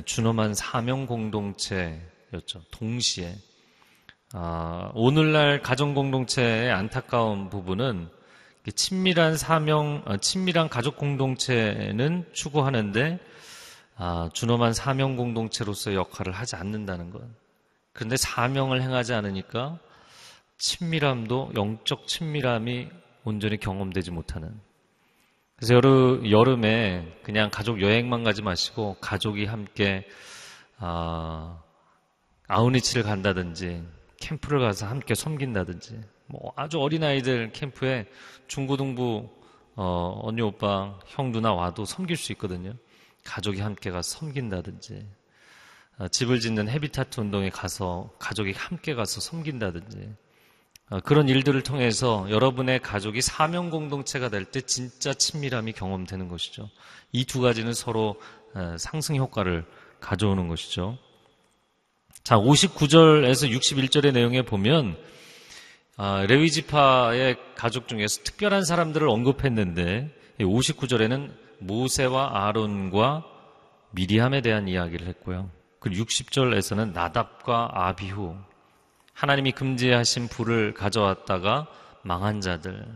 준엄한 0.05 0.55
사명 0.55 1.07
공동체였죠. 1.07 2.63
동시에. 2.71 3.35
아, 4.33 4.93
오늘날 4.95 5.61
가정 5.61 5.93
공동체의 5.93 6.71
안타까운 6.71 7.51
부분은 7.51 8.09
친밀한 8.77 9.37
사명, 9.37 10.03
아, 10.07 10.17
친밀한 10.17 10.69
가족 10.69 10.97
공동체는 10.97 12.25
추구하는데 12.33 13.19
아, 13.97 14.31
준엄한 14.33 14.75
사명 14.75 15.17
공동체로서 15.17 15.95
역할을 15.95 16.33
하지 16.33 16.55
않는다는 16.55 17.11
것. 17.11 17.23
그런데 17.97 18.19
사명을 18.19 18.83
행하지 18.83 19.15
않으니까 19.15 19.79
친밀함도 20.59 21.53
영적 21.57 22.07
친밀함이 22.07 22.89
온전히 23.25 23.57
경험되지 23.57 24.11
못하는. 24.11 24.61
그래서 25.57 25.75
여름, 25.75 26.31
여름에 26.31 27.21
그냥 27.23 27.49
가족 27.51 27.81
여행만 27.81 28.23
가지 28.23 28.43
마시고 28.43 28.99
가족이 29.01 29.47
함께 29.47 30.07
아, 30.77 31.63
아우니치를 32.49 33.03
간다든지 33.03 33.83
캠프를 34.21 34.61
가서 34.61 34.87
함께 34.87 35.15
섬긴다든지 35.15 35.99
뭐 36.27 36.53
아주 36.55 36.79
어린 36.79 37.03
아이들 37.03 37.51
캠프에 37.53 38.05
중고등부 38.47 39.27
어, 39.77 40.21
언니 40.23 40.43
오빠 40.43 40.99
형 41.07 41.33
누나 41.33 41.55
와도 41.55 41.87
섬길 41.87 42.19
수 42.19 42.33
있거든요. 42.33 42.75
가족이 43.25 43.63
함께 43.63 43.91
가서 43.91 44.19
섬긴다든지 44.19 44.95
어, 44.97 45.26
집을 46.11 46.41
짓는 46.41 46.69
헤비타트 46.69 47.21
운동에 47.21 47.51
가서 47.51 48.11
가족이 48.19 48.53
함께 48.53 48.95
가서 48.95 49.21
섬긴다든지 49.21 50.09
어, 50.91 51.01
그런 51.01 51.29
일들을 51.29 51.63
통해서 51.63 52.27
여러분의 52.31 52.81
가족이 52.81 53.21
사명 53.21 53.71
공동체가 53.71 54.29
될 54.29 54.45
때 54.45 54.61
진짜 54.61 55.13
친밀함이 55.15 55.73
경험되는 55.73 56.29
것이죠. 56.29 56.71
이 57.13 57.25
두 57.25 57.41
가지는 57.41 57.73
서로 57.73 58.21
어, 58.55 58.77
상승 58.79 59.17
효과를 59.17 59.65
가져오는 60.01 60.47
것이죠. 60.49 60.99
자, 62.23 62.37
59절에서 62.37 63.51
61절의 63.51 64.13
내용에 64.13 64.43
보면 64.43 64.97
레위 66.29 66.51
지파의 66.51 67.37
가족 67.55 67.89
중에서 67.89 68.23
특별한 68.23 68.65
사람들을 68.65 69.09
언급했는데 69.09 70.11
59절에는 70.41 71.33
모세와 71.61 72.47
아론과 72.47 73.25
미리함에 73.93 74.43
대한 74.43 74.69
이야기를 74.69 75.07
했고요. 75.09 75.51
그 75.79 75.91
60절에서는 75.91 76.93
나답과 76.93 77.71
아비후 77.73 78.37
하나님이 79.13 79.53
금지하신 79.53 80.29
불을 80.29 80.75
가져왔다가 80.75 81.67
망한 82.03 82.41
자들. 82.41 82.87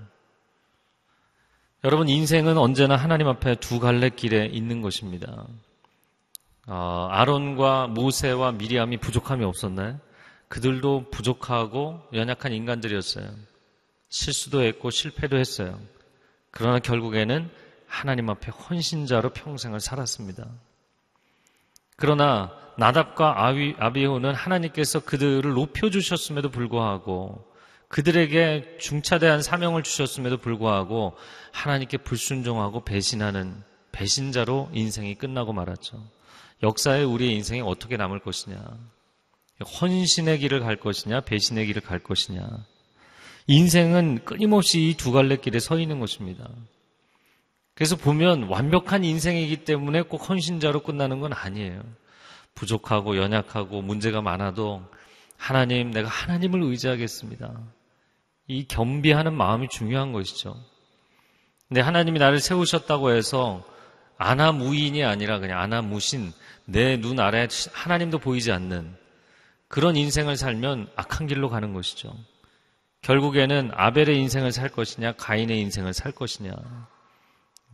여러분 1.82 2.08
인생은 2.08 2.58
언제나 2.58 2.96
하나님 2.96 3.26
앞에 3.26 3.54
두 3.56 3.80
갈래 3.80 4.10
길에 4.10 4.44
있는 4.46 4.82
것입니다. 4.82 5.46
어, 6.66 7.08
아론과 7.10 7.88
모세와 7.88 8.52
미리암이 8.52 8.98
부족함이 8.98 9.44
없었나요? 9.44 9.98
그들도 10.48 11.10
부족하고 11.10 12.00
연약한 12.12 12.52
인간들이었어요. 12.52 13.30
실수도 14.10 14.62
했고 14.62 14.90
실패도 14.90 15.38
했어요. 15.38 15.80
그러나 16.50 16.80
결국에는 16.80 17.50
하나님 17.86 18.28
앞에 18.28 18.50
헌신자로 18.50 19.30
평생을 19.30 19.80
살았습니다. 19.80 20.46
그러나 21.96 22.52
나답과 22.80 23.46
아비, 23.46 23.74
아비호는 23.78 24.34
하나님께서 24.34 25.00
그들을 25.00 25.42
높여주셨음에도 25.52 26.50
불구하고 26.50 27.46
그들에게 27.88 28.78
중차대한 28.80 29.42
사명을 29.42 29.82
주셨음에도 29.82 30.38
불구하고 30.38 31.14
하나님께 31.52 31.98
불순종하고 31.98 32.84
배신하는 32.84 33.62
배신자로 33.92 34.70
인생이 34.72 35.16
끝나고 35.16 35.52
말았죠. 35.52 36.02
역사에 36.62 37.02
우리의 37.02 37.34
인생이 37.34 37.60
어떻게 37.60 37.98
남을 37.98 38.20
것이냐. 38.20 38.58
헌신의 39.80 40.38
길을 40.38 40.60
갈 40.60 40.76
것이냐, 40.76 41.20
배신의 41.20 41.66
길을 41.66 41.82
갈 41.82 41.98
것이냐. 41.98 42.48
인생은 43.46 44.24
끊임없이 44.24 44.88
이 44.88 44.94
두 44.94 45.12
갈래 45.12 45.36
길에 45.36 45.58
서 45.58 45.78
있는 45.78 46.00
것입니다. 46.00 46.48
그래서 47.74 47.96
보면 47.96 48.44
완벽한 48.44 49.04
인생이기 49.04 49.64
때문에 49.64 50.02
꼭 50.02 50.30
헌신자로 50.30 50.82
끝나는 50.82 51.20
건 51.20 51.34
아니에요. 51.34 51.82
부족하고 52.60 53.16
연약하고 53.16 53.80
문제가 53.80 54.20
많아도 54.20 54.84
하나님, 55.38 55.90
내가 55.90 56.08
하나님을 56.08 56.62
의지하겠습니다. 56.62 57.58
이 58.48 58.66
겸비하는 58.68 59.32
마음이 59.32 59.68
중요한 59.70 60.12
것이죠. 60.12 60.54
근데 61.68 61.80
하나님이 61.80 62.18
나를 62.18 62.38
세우셨다고 62.38 63.12
해서 63.12 63.64
아나무인이 64.18 65.02
아니라 65.04 65.38
그냥 65.38 65.58
아나무신 65.60 66.32
내 66.66 66.98
눈 66.98 67.18
아래 67.18 67.48
하나님도 67.72 68.18
보이지 68.18 68.52
않는 68.52 68.94
그런 69.68 69.96
인생을 69.96 70.36
살면 70.36 70.90
악한 70.96 71.26
길로 71.28 71.48
가는 71.48 71.72
것이죠. 71.72 72.14
결국에는 73.00 73.70
아벨의 73.72 74.18
인생을 74.18 74.52
살 74.52 74.68
것이냐, 74.68 75.12
가인의 75.12 75.58
인생을 75.60 75.94
살 75.94 76.12
것이냐, 76.12 76.52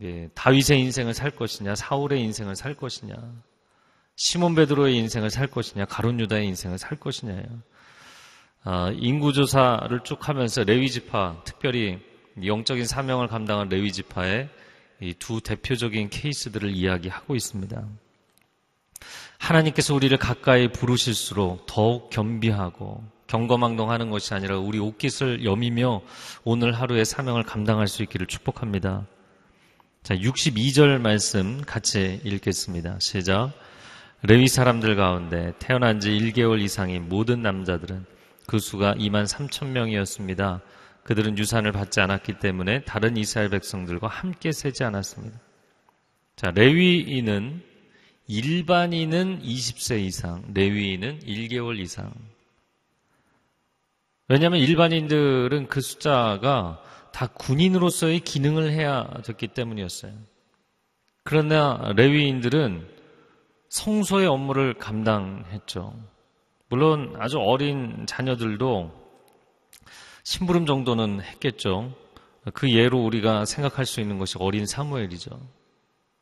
예, 0.03 0.29
다윗의 0.33 0.79
인생을 0.79 1.13
살 1.13 1.31
것이냐, 1.31 1.75
사울의 1.75 2.21
인생을 2.21 2.55
살 2.55 2.75
것이냐, 2.75 3.15
시몬 4.17 4.55
베드로의 4.55 4.95
인생을 4.97 5.29
살 5.29 5.47
것이냐, 5.47 5.85
가론 5.85 6.19
유다의 6.19 6.45
인생을 6.47 6.77
살 6.77 6.97
것이냐예요. 6.99 7.45
아, 8.63 8.91
인구조사를 8.93 9.97
쭉 10.03 10.27
하면서 10.27 10.63
레위 10.63 10.89
지파, 10.89 11.43
특별히 11.45 11.99
영적인 12.43 12.85
사명을 12.85 13.27
감당한 13.27 13.69
레위 13.69 13.91
지파의 13.91 14.49
이 15.01 15.13
두 15.13 15.41
대표적인 15.41 16.09
케이스들을 16.09 16.75
이야기하고 16.75 17.35
있습니다. 17.35 17.87
하나님께서 19.37 19.93
우리를 19.93 20.17
가까이 20.17 20.71
부르실수록 20.71 21.67
더욱 21.67 22.09
겸비하고 22.09 23.03
경거망동하는 23.27 24.09
것이 24.09 24.33
아니라 24.33 24.57
우리 24.57 24.79
옷깃을 24.79 25.45
여미며 25.45 26.01
오늘 26.43 26.73
하루의 26.73 27.05
사명을 27.05 27.43
감당할 27.43 27.87
수 27.87 28.01
있기를 28.03 28.25
축복합니다. 28.25 29.05
자, 30.01 30.15
62절 30.15 30.99
말씀 30.99 31.61
같이 31.61 32.19
읽겠습니다. 32.23 32.97
시작. 32.99 33.53
레위 34.23 34.47
사람들 34.47 34.95
가운데 34.95 35.53
태어난 35.59 35.99
지 35.99 36.09
1개월 36.09 36.59
이상인 36.59 37.07
모든 37.07 37.43
남자들은 37.43 38.05
그 38.47 38.57
수가 38.57 38.95
2만 38.95 39.27
3천 39.27 39.67
명이었습니다. 39.67 40.61
그들은 41.03 41.37
유산을 41.37 41.71
받지 41.71 42.01
않았기 42.01 42.39
때문에 42.39 42.81
다른 42.81 43.15
이스라엘 43.15 43.49
백성들과 43.49 44.07
함께 44.07 44.51
세지 44.51 44.83
않았습니다. 44.83 45.39
자, 46.35 46.51
레위인은 46.51 47.61
일반인은 48.27 49.41
20세 49.41 50.01
이상, 50.01 50.43
레위인은 50.53 51.19
1개월 51.19 51.79
이상. 51.79 52.11
왜냐하면 54.27 54.59
일반인들은 54.59 55.67
그 55.67 55.79
숫자가 55.79 56.81
다 57.13 57.27
군인으로서의 57.27 58.19
기능을 58.21 58.71
해야 58.71 59.07
됐기 59.23 59.49
때문이었어요. 59.49 60.11
그러나 61.23 61.93
레위인들은 61.95 62.96
성소의 63.69 64.27
업무를 64.27 64.73
감당했죠. 64.73 65.93
물론 66.69 67.15
아주 67.19 67.37
어린 67.39 68.05
자녀들도 68.05 68.91
심부름 70.23 70.65
정도는 70.65 71.21
했겠죠. 71.21 71.93
그 72.53 72.71
예로 72.71 73.03
우리가 73.03 73.45
생각할 73.45 73.85
수 73.85 74.01
있는 74.01 74.17
것이 74.17 74.35
어린 74.39 74.65
사무엘이죠. 74.65 75.39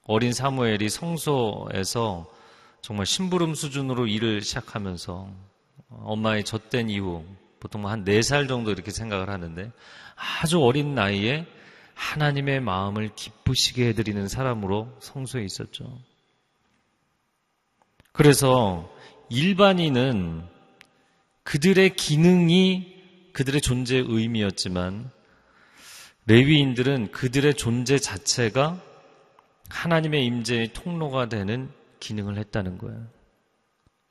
어린 0.08 0.34
사무엘이 0.34 0.90
성소에서 0.90 2.30
정말 2.82 3.06
심부름 3.08 3.56
수준으로 3.56 4.06
일을 4.06 4.42
시작하면서 4.42 5.28
엄마의 5.90 6.44
젖된 6.44 6.90
이후 6.90 7.26
보통 7.60 7.88
한 7.88 8.06
4살 8.06 8.48
정도 8.48 8.72
이렇게 8.72 8.92
생각을 8.92 9.30
하는데 9.30 9.72
아주 10.16 10.62
어린 10.62 10.94
나이에 10.94 11.48
하나님의 11.96 12.60
마음을 12.60 13.10
기쁘시게 13.16 13.88
해드리는 13.88 14.28
사람으로 14.28 14.96
성소에 15.00 15.44
있었죠. 15.44 15.98
그래서 18.16 18.90
일반인은 19.30 20.44
그들의 21.44 21.96
기능이 21.96 22.96
그들의 23.34 23.60
존재의 23.60 24.06
의미였지만 24.08 25.12
레위인들은 26.26 27.12
그들의 27.12 27.56
존재 27.56 28.00
자체가 28.00 28.80
하나님의 29.70 30.26
임재의 30.26 30.72
통로가 30.74 31.28
되는 31.28 31.70
기능을 32.00 32.38
했다는 32.38 32.78
거예요. 32.78 33.06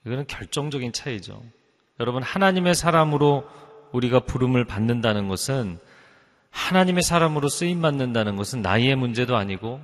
이거는 0.06 0.26
결정적인 0.26 0.92
차이죠. 0.92 1.42
여러분, 1.98 2.22
하나님의 2.22 2.74
사람으로 2.74 3.48
우리가 3.92 4.20
부름을 4.20 4.66
받는다는 4.66 5.28
것은 5.28 5.78
하나님의 6.50 7.02
사람으로 7.02 7.48
쓰임 7.48 7.80
받는다는 7.80 8.36
것은 8.36 8.60
나이의 8.60 8.96
문제도 8.96 9.34
아니고 9.36 9.80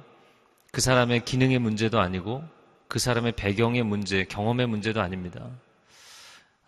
그 0.73 0.81
사람의 0.81 1.25
기능의 1.25 1.59
문제도 1.59 1.99
아니고 1.99 2.45
그 2.91 2.99
사람의 2.99 3.33
배경의 3.37 3.85
문제, 3.85 4.25
경험의 4.25 4.67
문제도 4.67 5.01
아닙니다. 5.01 5.49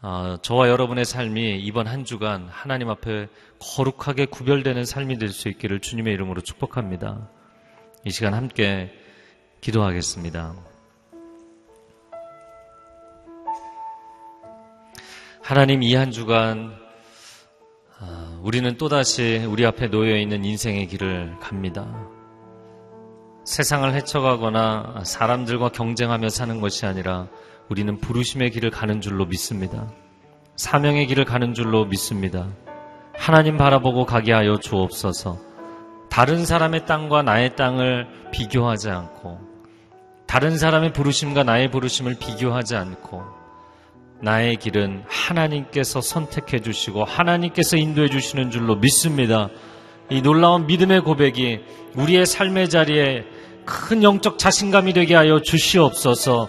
어, 0.00 0.36
저와 0.40 0.68
여러분의 0.68 1.04
삶이 1.04 1.58
이번 1.58 1.88
한 1.88 2.04
주간 2.04 2.46
하나님 2.48 2.88
앞에 2.90 3.26
거룩하게 3.58 4.26
구별되는 4.26 4.84
삶이 4.84 5.18
될 5.18 5.30
수 5.30 5.48
있기를 5.48 5.80
주님의 5.80 6.14
이름으로 6.14 6.40
축복합니다. 6.40 7.28
이 8.04 8.10
시간 8.12 8.34
함께 8.34 8.92
기도하겠습니다. 9.62 10.54
하나님 15.42 15.82
이 15.82 15.94
한 15.96 16.12
주간 16.12 16.72
아, 17.98 18.38
우리는 18.42 18.76
또다시 18.78 19.44
우리 19.48 19.66
앞에 19.66 19.88
놓여 19.90 20.16
있는 20.16 20.44
인생의 20.44 20.86
길을 20.86 21.38
갑니다. 21.40 22.21
세상을 23.44 23.92
헤쳐가거나 23.92 25.02
사람들과 25.04 25.70
경쟁하며 25.70 26.28
사는 26.28 26.60
것이 26.60 26.86
아니라 26.86 27.26
우리는 27.68 27.98
부르심의 27.98 28.50
길을 28.50 28.70
가는 28.70 29.00
줄로 29.00 29.26
믿습니다. 29.26 29.90
사명의 30.56 31.06
길을 31.06 31.24
가는 31.24 31.54
줄로 31.54 31.84
믿습니다. 31.86 32.48
하나님 33.14 33.56
바라보고 33.56 34.06
가게 34.06 34.32
하여 34.32 34.58
주옵소서. 34.58 35.38
다른 36.08 36.44
사람의 36.44 36.86
땅과 36.86 37.22
나의 37.22 37.56
땅을 37.56 38.06
비교하지 38.32 38.90
않고, 38.90 39.40
다른 40.26 40.56
사람의 40.56 40.92
부르심과 40.92 41.42
나의 41.42 41.70
부르심을 41.70 42.16
비교하지 42.18 42.76
않고, 42.76 43.22
나의 44.20 44.56
길은 44.56 45.04
하나님께서 45.08 46.00
선택해 46.00 46.60
주시고, 46.60 47.04
하나님께서 47.04 47.76
인도해 47.76 48.08
주시는 48.08 48.50
줄로 48.50 48.76
믿습니다. 48.76 49.48
이 50.12 50.20
놀라운 50.20 50.66
믿음의 50.66 51.00
고백이 51.00 51.60
우리의 51.96 52.26
삶의 52.26 52.68
자리에 52.68 53.24
큰 53.64 54.02
영적 54.02 54.38
자신감이 54.38 54.92
되게 54.92 55.14
하여 55.14 55.40
주시옵소서. 55.40 56.48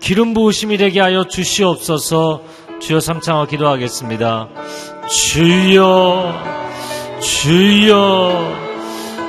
기름 0.00 0.34
부으심이 0.34 0.76
되게 0.76 1.00
하여 1.00 1.24
주시옵소서. 1.24 2.42
주여 2.80 2.98
삼창어 2.98 3.46
기도하겠습니다. 3.46 4.48
주여, 5.08 6.34
주여, 7.20 8.54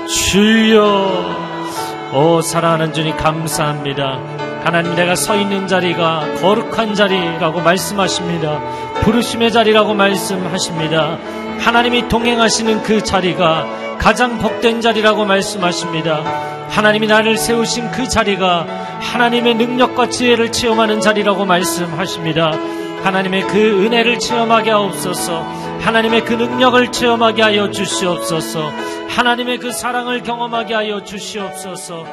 주여. 0.08 1.46
오, 2.14 2.42
사랑하는 2.42 2.94
주님 2.94 3.16
감사합니다. 3.18 4.20
하나님 4.64 4.96
내가 4.96 5.16
서 5.16 5.36
있는 5.36 5.68
자리가 5.68 6.36
거룩한 6.42 6.96
자리라고 6.96 7.62
말씀하십니다. 7.62 8.60
부르심의 9.04 9.52
자리라고 9.52 9.94
말씀하십니다. 9.94 11.20
하나님이 11.60 12.08
동행하시는 12.08 12.84
그 12.84 13.04
자리가 13.04 13.98
가장 14.00 14.38
복된 14.38 14.82
자리라고 14.82 15.26
말씀하십니다. 15.26 16.22
하나님이 16.70 17.08
나를 17.08 17.38
세우신 17.38 17.92
그 17.92 18.08
자리가 18.08 18.66
하나님의 19.02 19.56
능력과 19.56 20.10
지혜를 20.10 20.52
체험하는 20.52 21.00
자리라고 21.02 21.46
말씀하십니다. 21.46 22.52
하나님의 23.04 23.44
그 23.44 23.86
은혜를 23.86 24.20
체험하게 24.20 24.72
하옵소서. 24.72 25.42
하나님의 25.82 26.26
그 26.26 26.34
능력을 26.34 26.92
체험하게 26.92 27.42
하여 27.42 27.72
주시옵소서. 27.72 28.72
하나님의 29.10 29.60
그 29.60 29.72
사랑을 29.72 30.24
경험하게 30.24 30.74
하여 30.74 31.04
주시옵소서. 31.04 32.06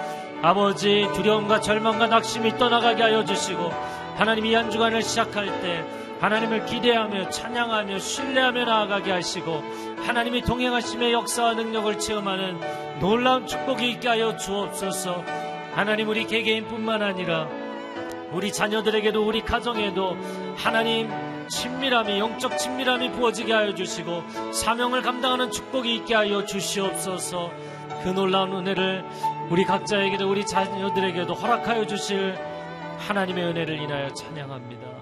아버지 0.43 1.09
두려움과 1.15 1.61
절망과 1.61 2.09
낙심이 2.09 2.59
떠나가게 2.59 3.03
하여 3.03 3.25
주시고 3.25 3.71
하나님 4.17 4.45
이 4.47 4.55
한 4.55 4.71
주간을 4.71 5.03
시작할 5.03 5.47
때 5.63 5.85
하나님을 6.23 6.67
기대하며 6.67 7.31
찬양하며 7.31 7.99
신뢰하며 7.99 8.65
나아가게 8.65 9.11
하시고 9.11 9.61
하나님이 10.07 10.43
동행하심의 10.43 11.13
역사와 11.13 11.55
능력을 11.55 11.99
체험하는 11.99 13.01
놀라운 13.01 13.45
축복이 13.45 13.91
있게 13.91 14.07
하여 14.07 14.37
주옵소서. 14.37 15.25
하나님 15.75 16.09
우리 16.09 16.25
개개인뿐만 16.25 17.03
아니라 17.03 17.49
우리 18.31 18.53
자녀들에게도 18.53 19.27
우리 19.27 19.41
가정에도 19.41 20.17
하나님 20.57 21.11
친밀함이 21.49 22.21
영적 22.21 22.57
친밀함이 22.57 23.11
부어지게 23.11 23.53
하여 23.53 23.75
주시고 23.75 24.53
사명을 24.53 25.03
감당하는 25.03 25.51
축복이 25.51 25.93
있게 25.97 26.15
하여 26.15 26.45
주시옵소서. 26.45 27.51
그 28.05 28.11
놀라운 28.11 28.53
은혜를 28.53 29.05
우리 29.51 29.65
각자에게도 29.65 30.31
우리 30.31 30.47
자녀들에게도 30.47 31.35
허락하여 31.35 31.85
주실 31.89 32.39
하나님의 33.09 33.45
은혜를 33.45 33.83
인하여 33.83 34.15
찬양합니다. 34.15 34.93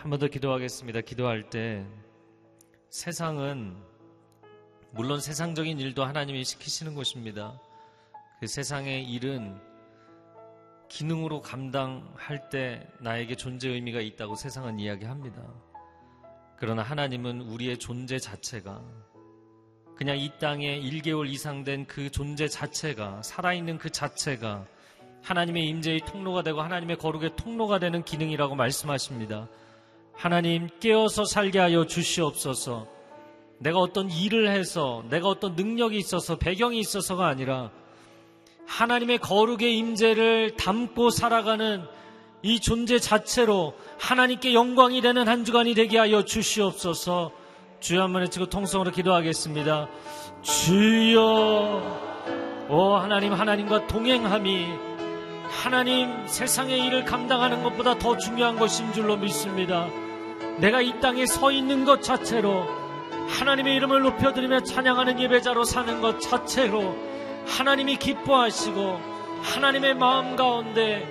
한 0.00 0.08
번 0.08 0.18
더 0.18 0.28
기도하겠습니다. 0.28 1.02
기도할 1.02 1.50
때 1.50 1.84
세상은 2.88 3.76
물론 4.92 5.20
세상적인 5.20 5.78
일도 5.78 6.04
하나님이 6.04 6.42
시키시는 6.42 6.94
것입니다. 6.94 7.60
그 8.40 8.46
세상의 8.46 9.04
일은 9.04 9.60
기능으로 10.88 11.42
감당할 11.42 12.48
때 12.48 12.88
나에게 13.00 13.34
존재 13.36 13.68
의미가 13.68 14.00
있다고 14.00 14.36
세상은 14.36 14.78
이야기합니다. 14.80 15.42
그러나 16.56 16.82
하나님은 16.82 17.42
우리의 17.42 17.76
존재 17.76 18.18
자체가 18.18 18.82
그냥 19.96 20.16
이 20.18 20.32
땅에 20.38 20.80
1개월 20.80 21.28
이상 21.28 21.62
된 21.62 21.84
그 21.86 22.10
존재 22.10 22.48
자체가 22.48 23.22
살아있는 23.22 23.76
그 23.76 23.90
자체가 23.90 24.66
하나님의 25.22 25.68
임재의 25.68 26.00
통로가 26.06 26.42
되고 26.42 26.62
하나님의 26.62 26.96
거룩의 26.96 27.36
통로가 27.36 27.78
되는 27.78 28.02
기능이라고 28.02 28.54
말씀하십니다. 28.54 29.46
하나님 30.14 30.68
깨어서 30.80 31.24
살게 31.24 31.58
하여 31.58 31.86
주시옵소서. 31.86 32.86
내가 33.58 33.78
어떤 33.78 34.10
일을 34.10 34.50
해서 34.50 35.04
내가 35.10 35.28
어떤 35.28 35.54
능력이 35.54 35.96
있어서 35.98 36.36
배경이 36.36 36.78
있어서가 36.78 37.26
아니라 37.26 37.70
하나님의 38.66 39.18
거룩의 39.18 39.76
임재를 39.76 40.56
담고 40.56 41.10
살아가는 41.10 41.84
이 42.42 42.58
존재 42.60 42.98
자체로 42.98 43.74
하나님께 43.98 44.54
영광이 44.54 45.02
되는 45.02 45.28
한 45.28 45.44
주간이 45.44 45.74
되게 45.74 45.98
하여 45.98 46.24
주시옵소서. 46.24 47.32
주여 47.80 48.02
한 48.02 48.12
번 48.12 48.22
외치고 48.22 48.46
통성으로 48.46 48.92
기도하겠습니다. 48.92 49.88
주여, 50.42 51.18
오 52.70 52.94
하나님 52.94 53.32
하나님과 53.32 53.86
동행함이 53.88 54.89
하나님 55.50 56.26
세상의 56.26 56.86
일을 56.86 57.04
감당하는 57.04 57.62
것보다 57.62 57.98
더 57.98 58.16
중요한 58.16 58.58
것인 58.58 58.92
줄로 58.92 59.16
믿습니다. 59.16 59.88
내가 60.58 60.80
이 60.80 61.00
땅에 61.00 61.26
서 61.26 61.50
있는 61.50 61.84
것 61.84 62.02
자체로 62.02 62.66
하나님의 63.28 63.76
이름을 63.76 64.02
높여드리며 64.02 64.60
찬양하는 64.60 65.20
예배자로 65.20 65.64
사는 65.64 66.00
것 66.00 66.20
자체로 66.20 66.96
하나님이 67.46 67.96
기뻐하시고 67.96 69.00
하나님의 69.42 69.94
마음 69.94 70.36
가운데 70.36 71.06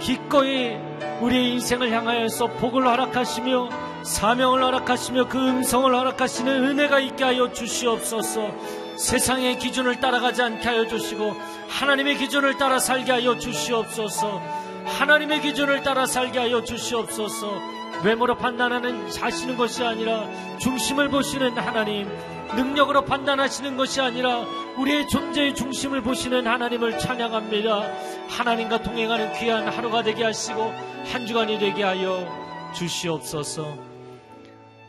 기꺼이 0.00 0.76
우리의 1.20 1.52
인생을 1.52 1.90
향하여서 1.90 2.46
복을 2.54 2.86
허락하시며 2.86 3.88
사명을 4.02 4.62
허락하시며 4.62 5.28
그 5.28 5.38
음성을 5.38 5.92
허락하시는 5.92 6.64
은혜가 6.64 7.00
있게 7.00 7.24
하여 7.24 7.52
주시옵소서 7.52 8.52
세상의 8.96 9.58
기준을 9.58 10.00
따라가지 10.00 10.42
않게 10.42 10.68
하여 10.68 10.86
주시고 10.86 11.34
하나님의 11.68 12.16
기준을 12.16 12.56
따라 12.56 12.78
살게 12.78 13.12
하여 13.12 13.38
주시옵소서 13.38 14.40
하나님의 14.84 15.42
기준을 15.42 15.82
따라 15.82 16.06
살게 16.06 16.38
하여 16.38 16.64
주시옵소서 16.64 17.78
외모로 18.04 18.36
판단하는 18.36 19.10
자시는 19.10 19.56
것이 19.56 19.82
아니라 19.82 20.26
중심을 20.58 21.08
보시는 21.08 21.56
하나님 21.58 22.08
능력으로 22.54 23.04
판단하시는 23.04 23.76
것이 23.76 24.00
아니라 24.00 24.44
우리의 24.76 25.08
존재의 25.08 25.54
중심을 25.54 26.02
보시는 26.02 26.46
하나님을 26.46 26.98
찬양합니다. 26.98 27.92
하나님과 28.28 28.82
동행하는 28.82 29.32
귀한 29.34 29.68
하루가 29.68 30.02
되게 30.02 30.24
하시고 30.24 30.72
한 31.12 31.26
주간이 31.26 31.58
되게 31.58 31.82
하여 31.82 32.26
주시옵소서. 32.74 33.76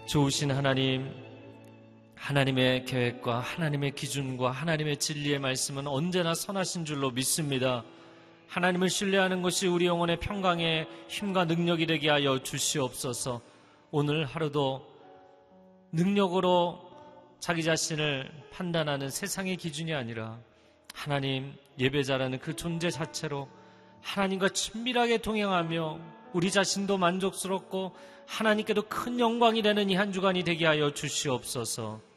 좋으신 0.06 0.52
하나님, 0.52 1.12
하나님의 2.20 2.86
계획과 2.86 3.40
하나님의 3.40 3.92
기준과 3.96 4.52
하나님의 4.52 4.98
진리의 4.98 5.40
말씀은 5.40 5.88
언제나 5.88 6.36
선하신 6.36 6.86
줄로 6.86 7.12
믿습니다. 7.12 7.84
하나님을 8.48 8.90
신뢰하는 8.90 9.42
것이 9.42 9.68
우리 9.68 9.86
영혼의 9.86 10.20
평강의 10.20 10.88
힘과 11.08 11.46
능력이 11.46 11.88
되게 11.88 12.10
하여 12.10 12.40
주시옵소서. 12.40 13.42
오늘 13.92 14.26
하루도 14.26 14.86
능력으로 15.92 16.88
자기 17.40 17.64
자신을 17.64 18.30
판단하는 18.52 19.10
세상의 19.10 19.56
기준이 19.56 19.94
아니라 19.94 20.38
하나님 20.94 21.54
예배자라는 21.80 22.40
그 22.40 22.56
존재 22.56 22.90
자체로 22.90 23.48
하나님과 24.02 24.50
친밀하게 24.50 25.20
동행하며 25.20 26.00
우리 26.34 26.52
자신도 26.52 26.98
만족스럽고 26.98 27.96
하나님께도 28.28 28.84
큰 28.84 29.20
영광이 29.20 29.62
되는 29.62 29.90
이 29.90 29.96
한 29.96 30.12
주간이 30.12 30.44
되게 30.44 30.66
하여 30.68 30.94
주시옵소서. 30.94 32.09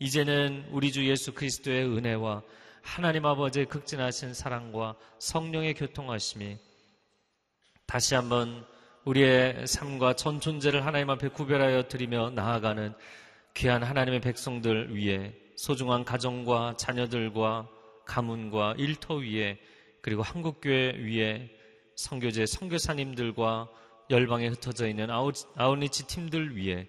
이제는 0.00 0.66
우리 0.70 0.92
주 0.92 1.08
예수 1.08 1.34
그리스도의 1.34 1.84
은혜와 1.84 2.42
하나님 2.82 3.26
아버지의 3.26 3.66
극진하신 3.66 4.32
사랑과 4.32 4.94
성령의 5.18 5.74
교통하심이 5.74 6.56
다시 7.84 8.14
한번 8.14 8.64
우리의 9.04 9.66
삶과 9.66 10.14
전 10.14 10.38
존재를 10.38 10.86
하나님 10.86 11.10
앞에 11.10 11.28
구별하여 11.28 11.88
드리며 11.88 12.30
나아가는 12.30 12.94
귀한 13.54 13.82
하나님의 13.82 14.20
백성들 14.20 14.96
위에 14.96 15.34
소중한 15.56 16.04
가정과 16.04 16.76
자녀들과 16.76 17.68
가문과 18.06 18.74
일터 18.78 19.16
위에 19.16 19.58
그리고 20.00 20.22
한국교회 20.22 20.92
위에 20.98 21.50
성교제 21.96 22.46
성교사님들과 22.46 23.68
열방에 24.10 24.46
흩어져 24.46 24.86
있는 24.86 25.08
아웃리치 25.10 26.06
팀들 26.06 26.56
위에 26.56 26.88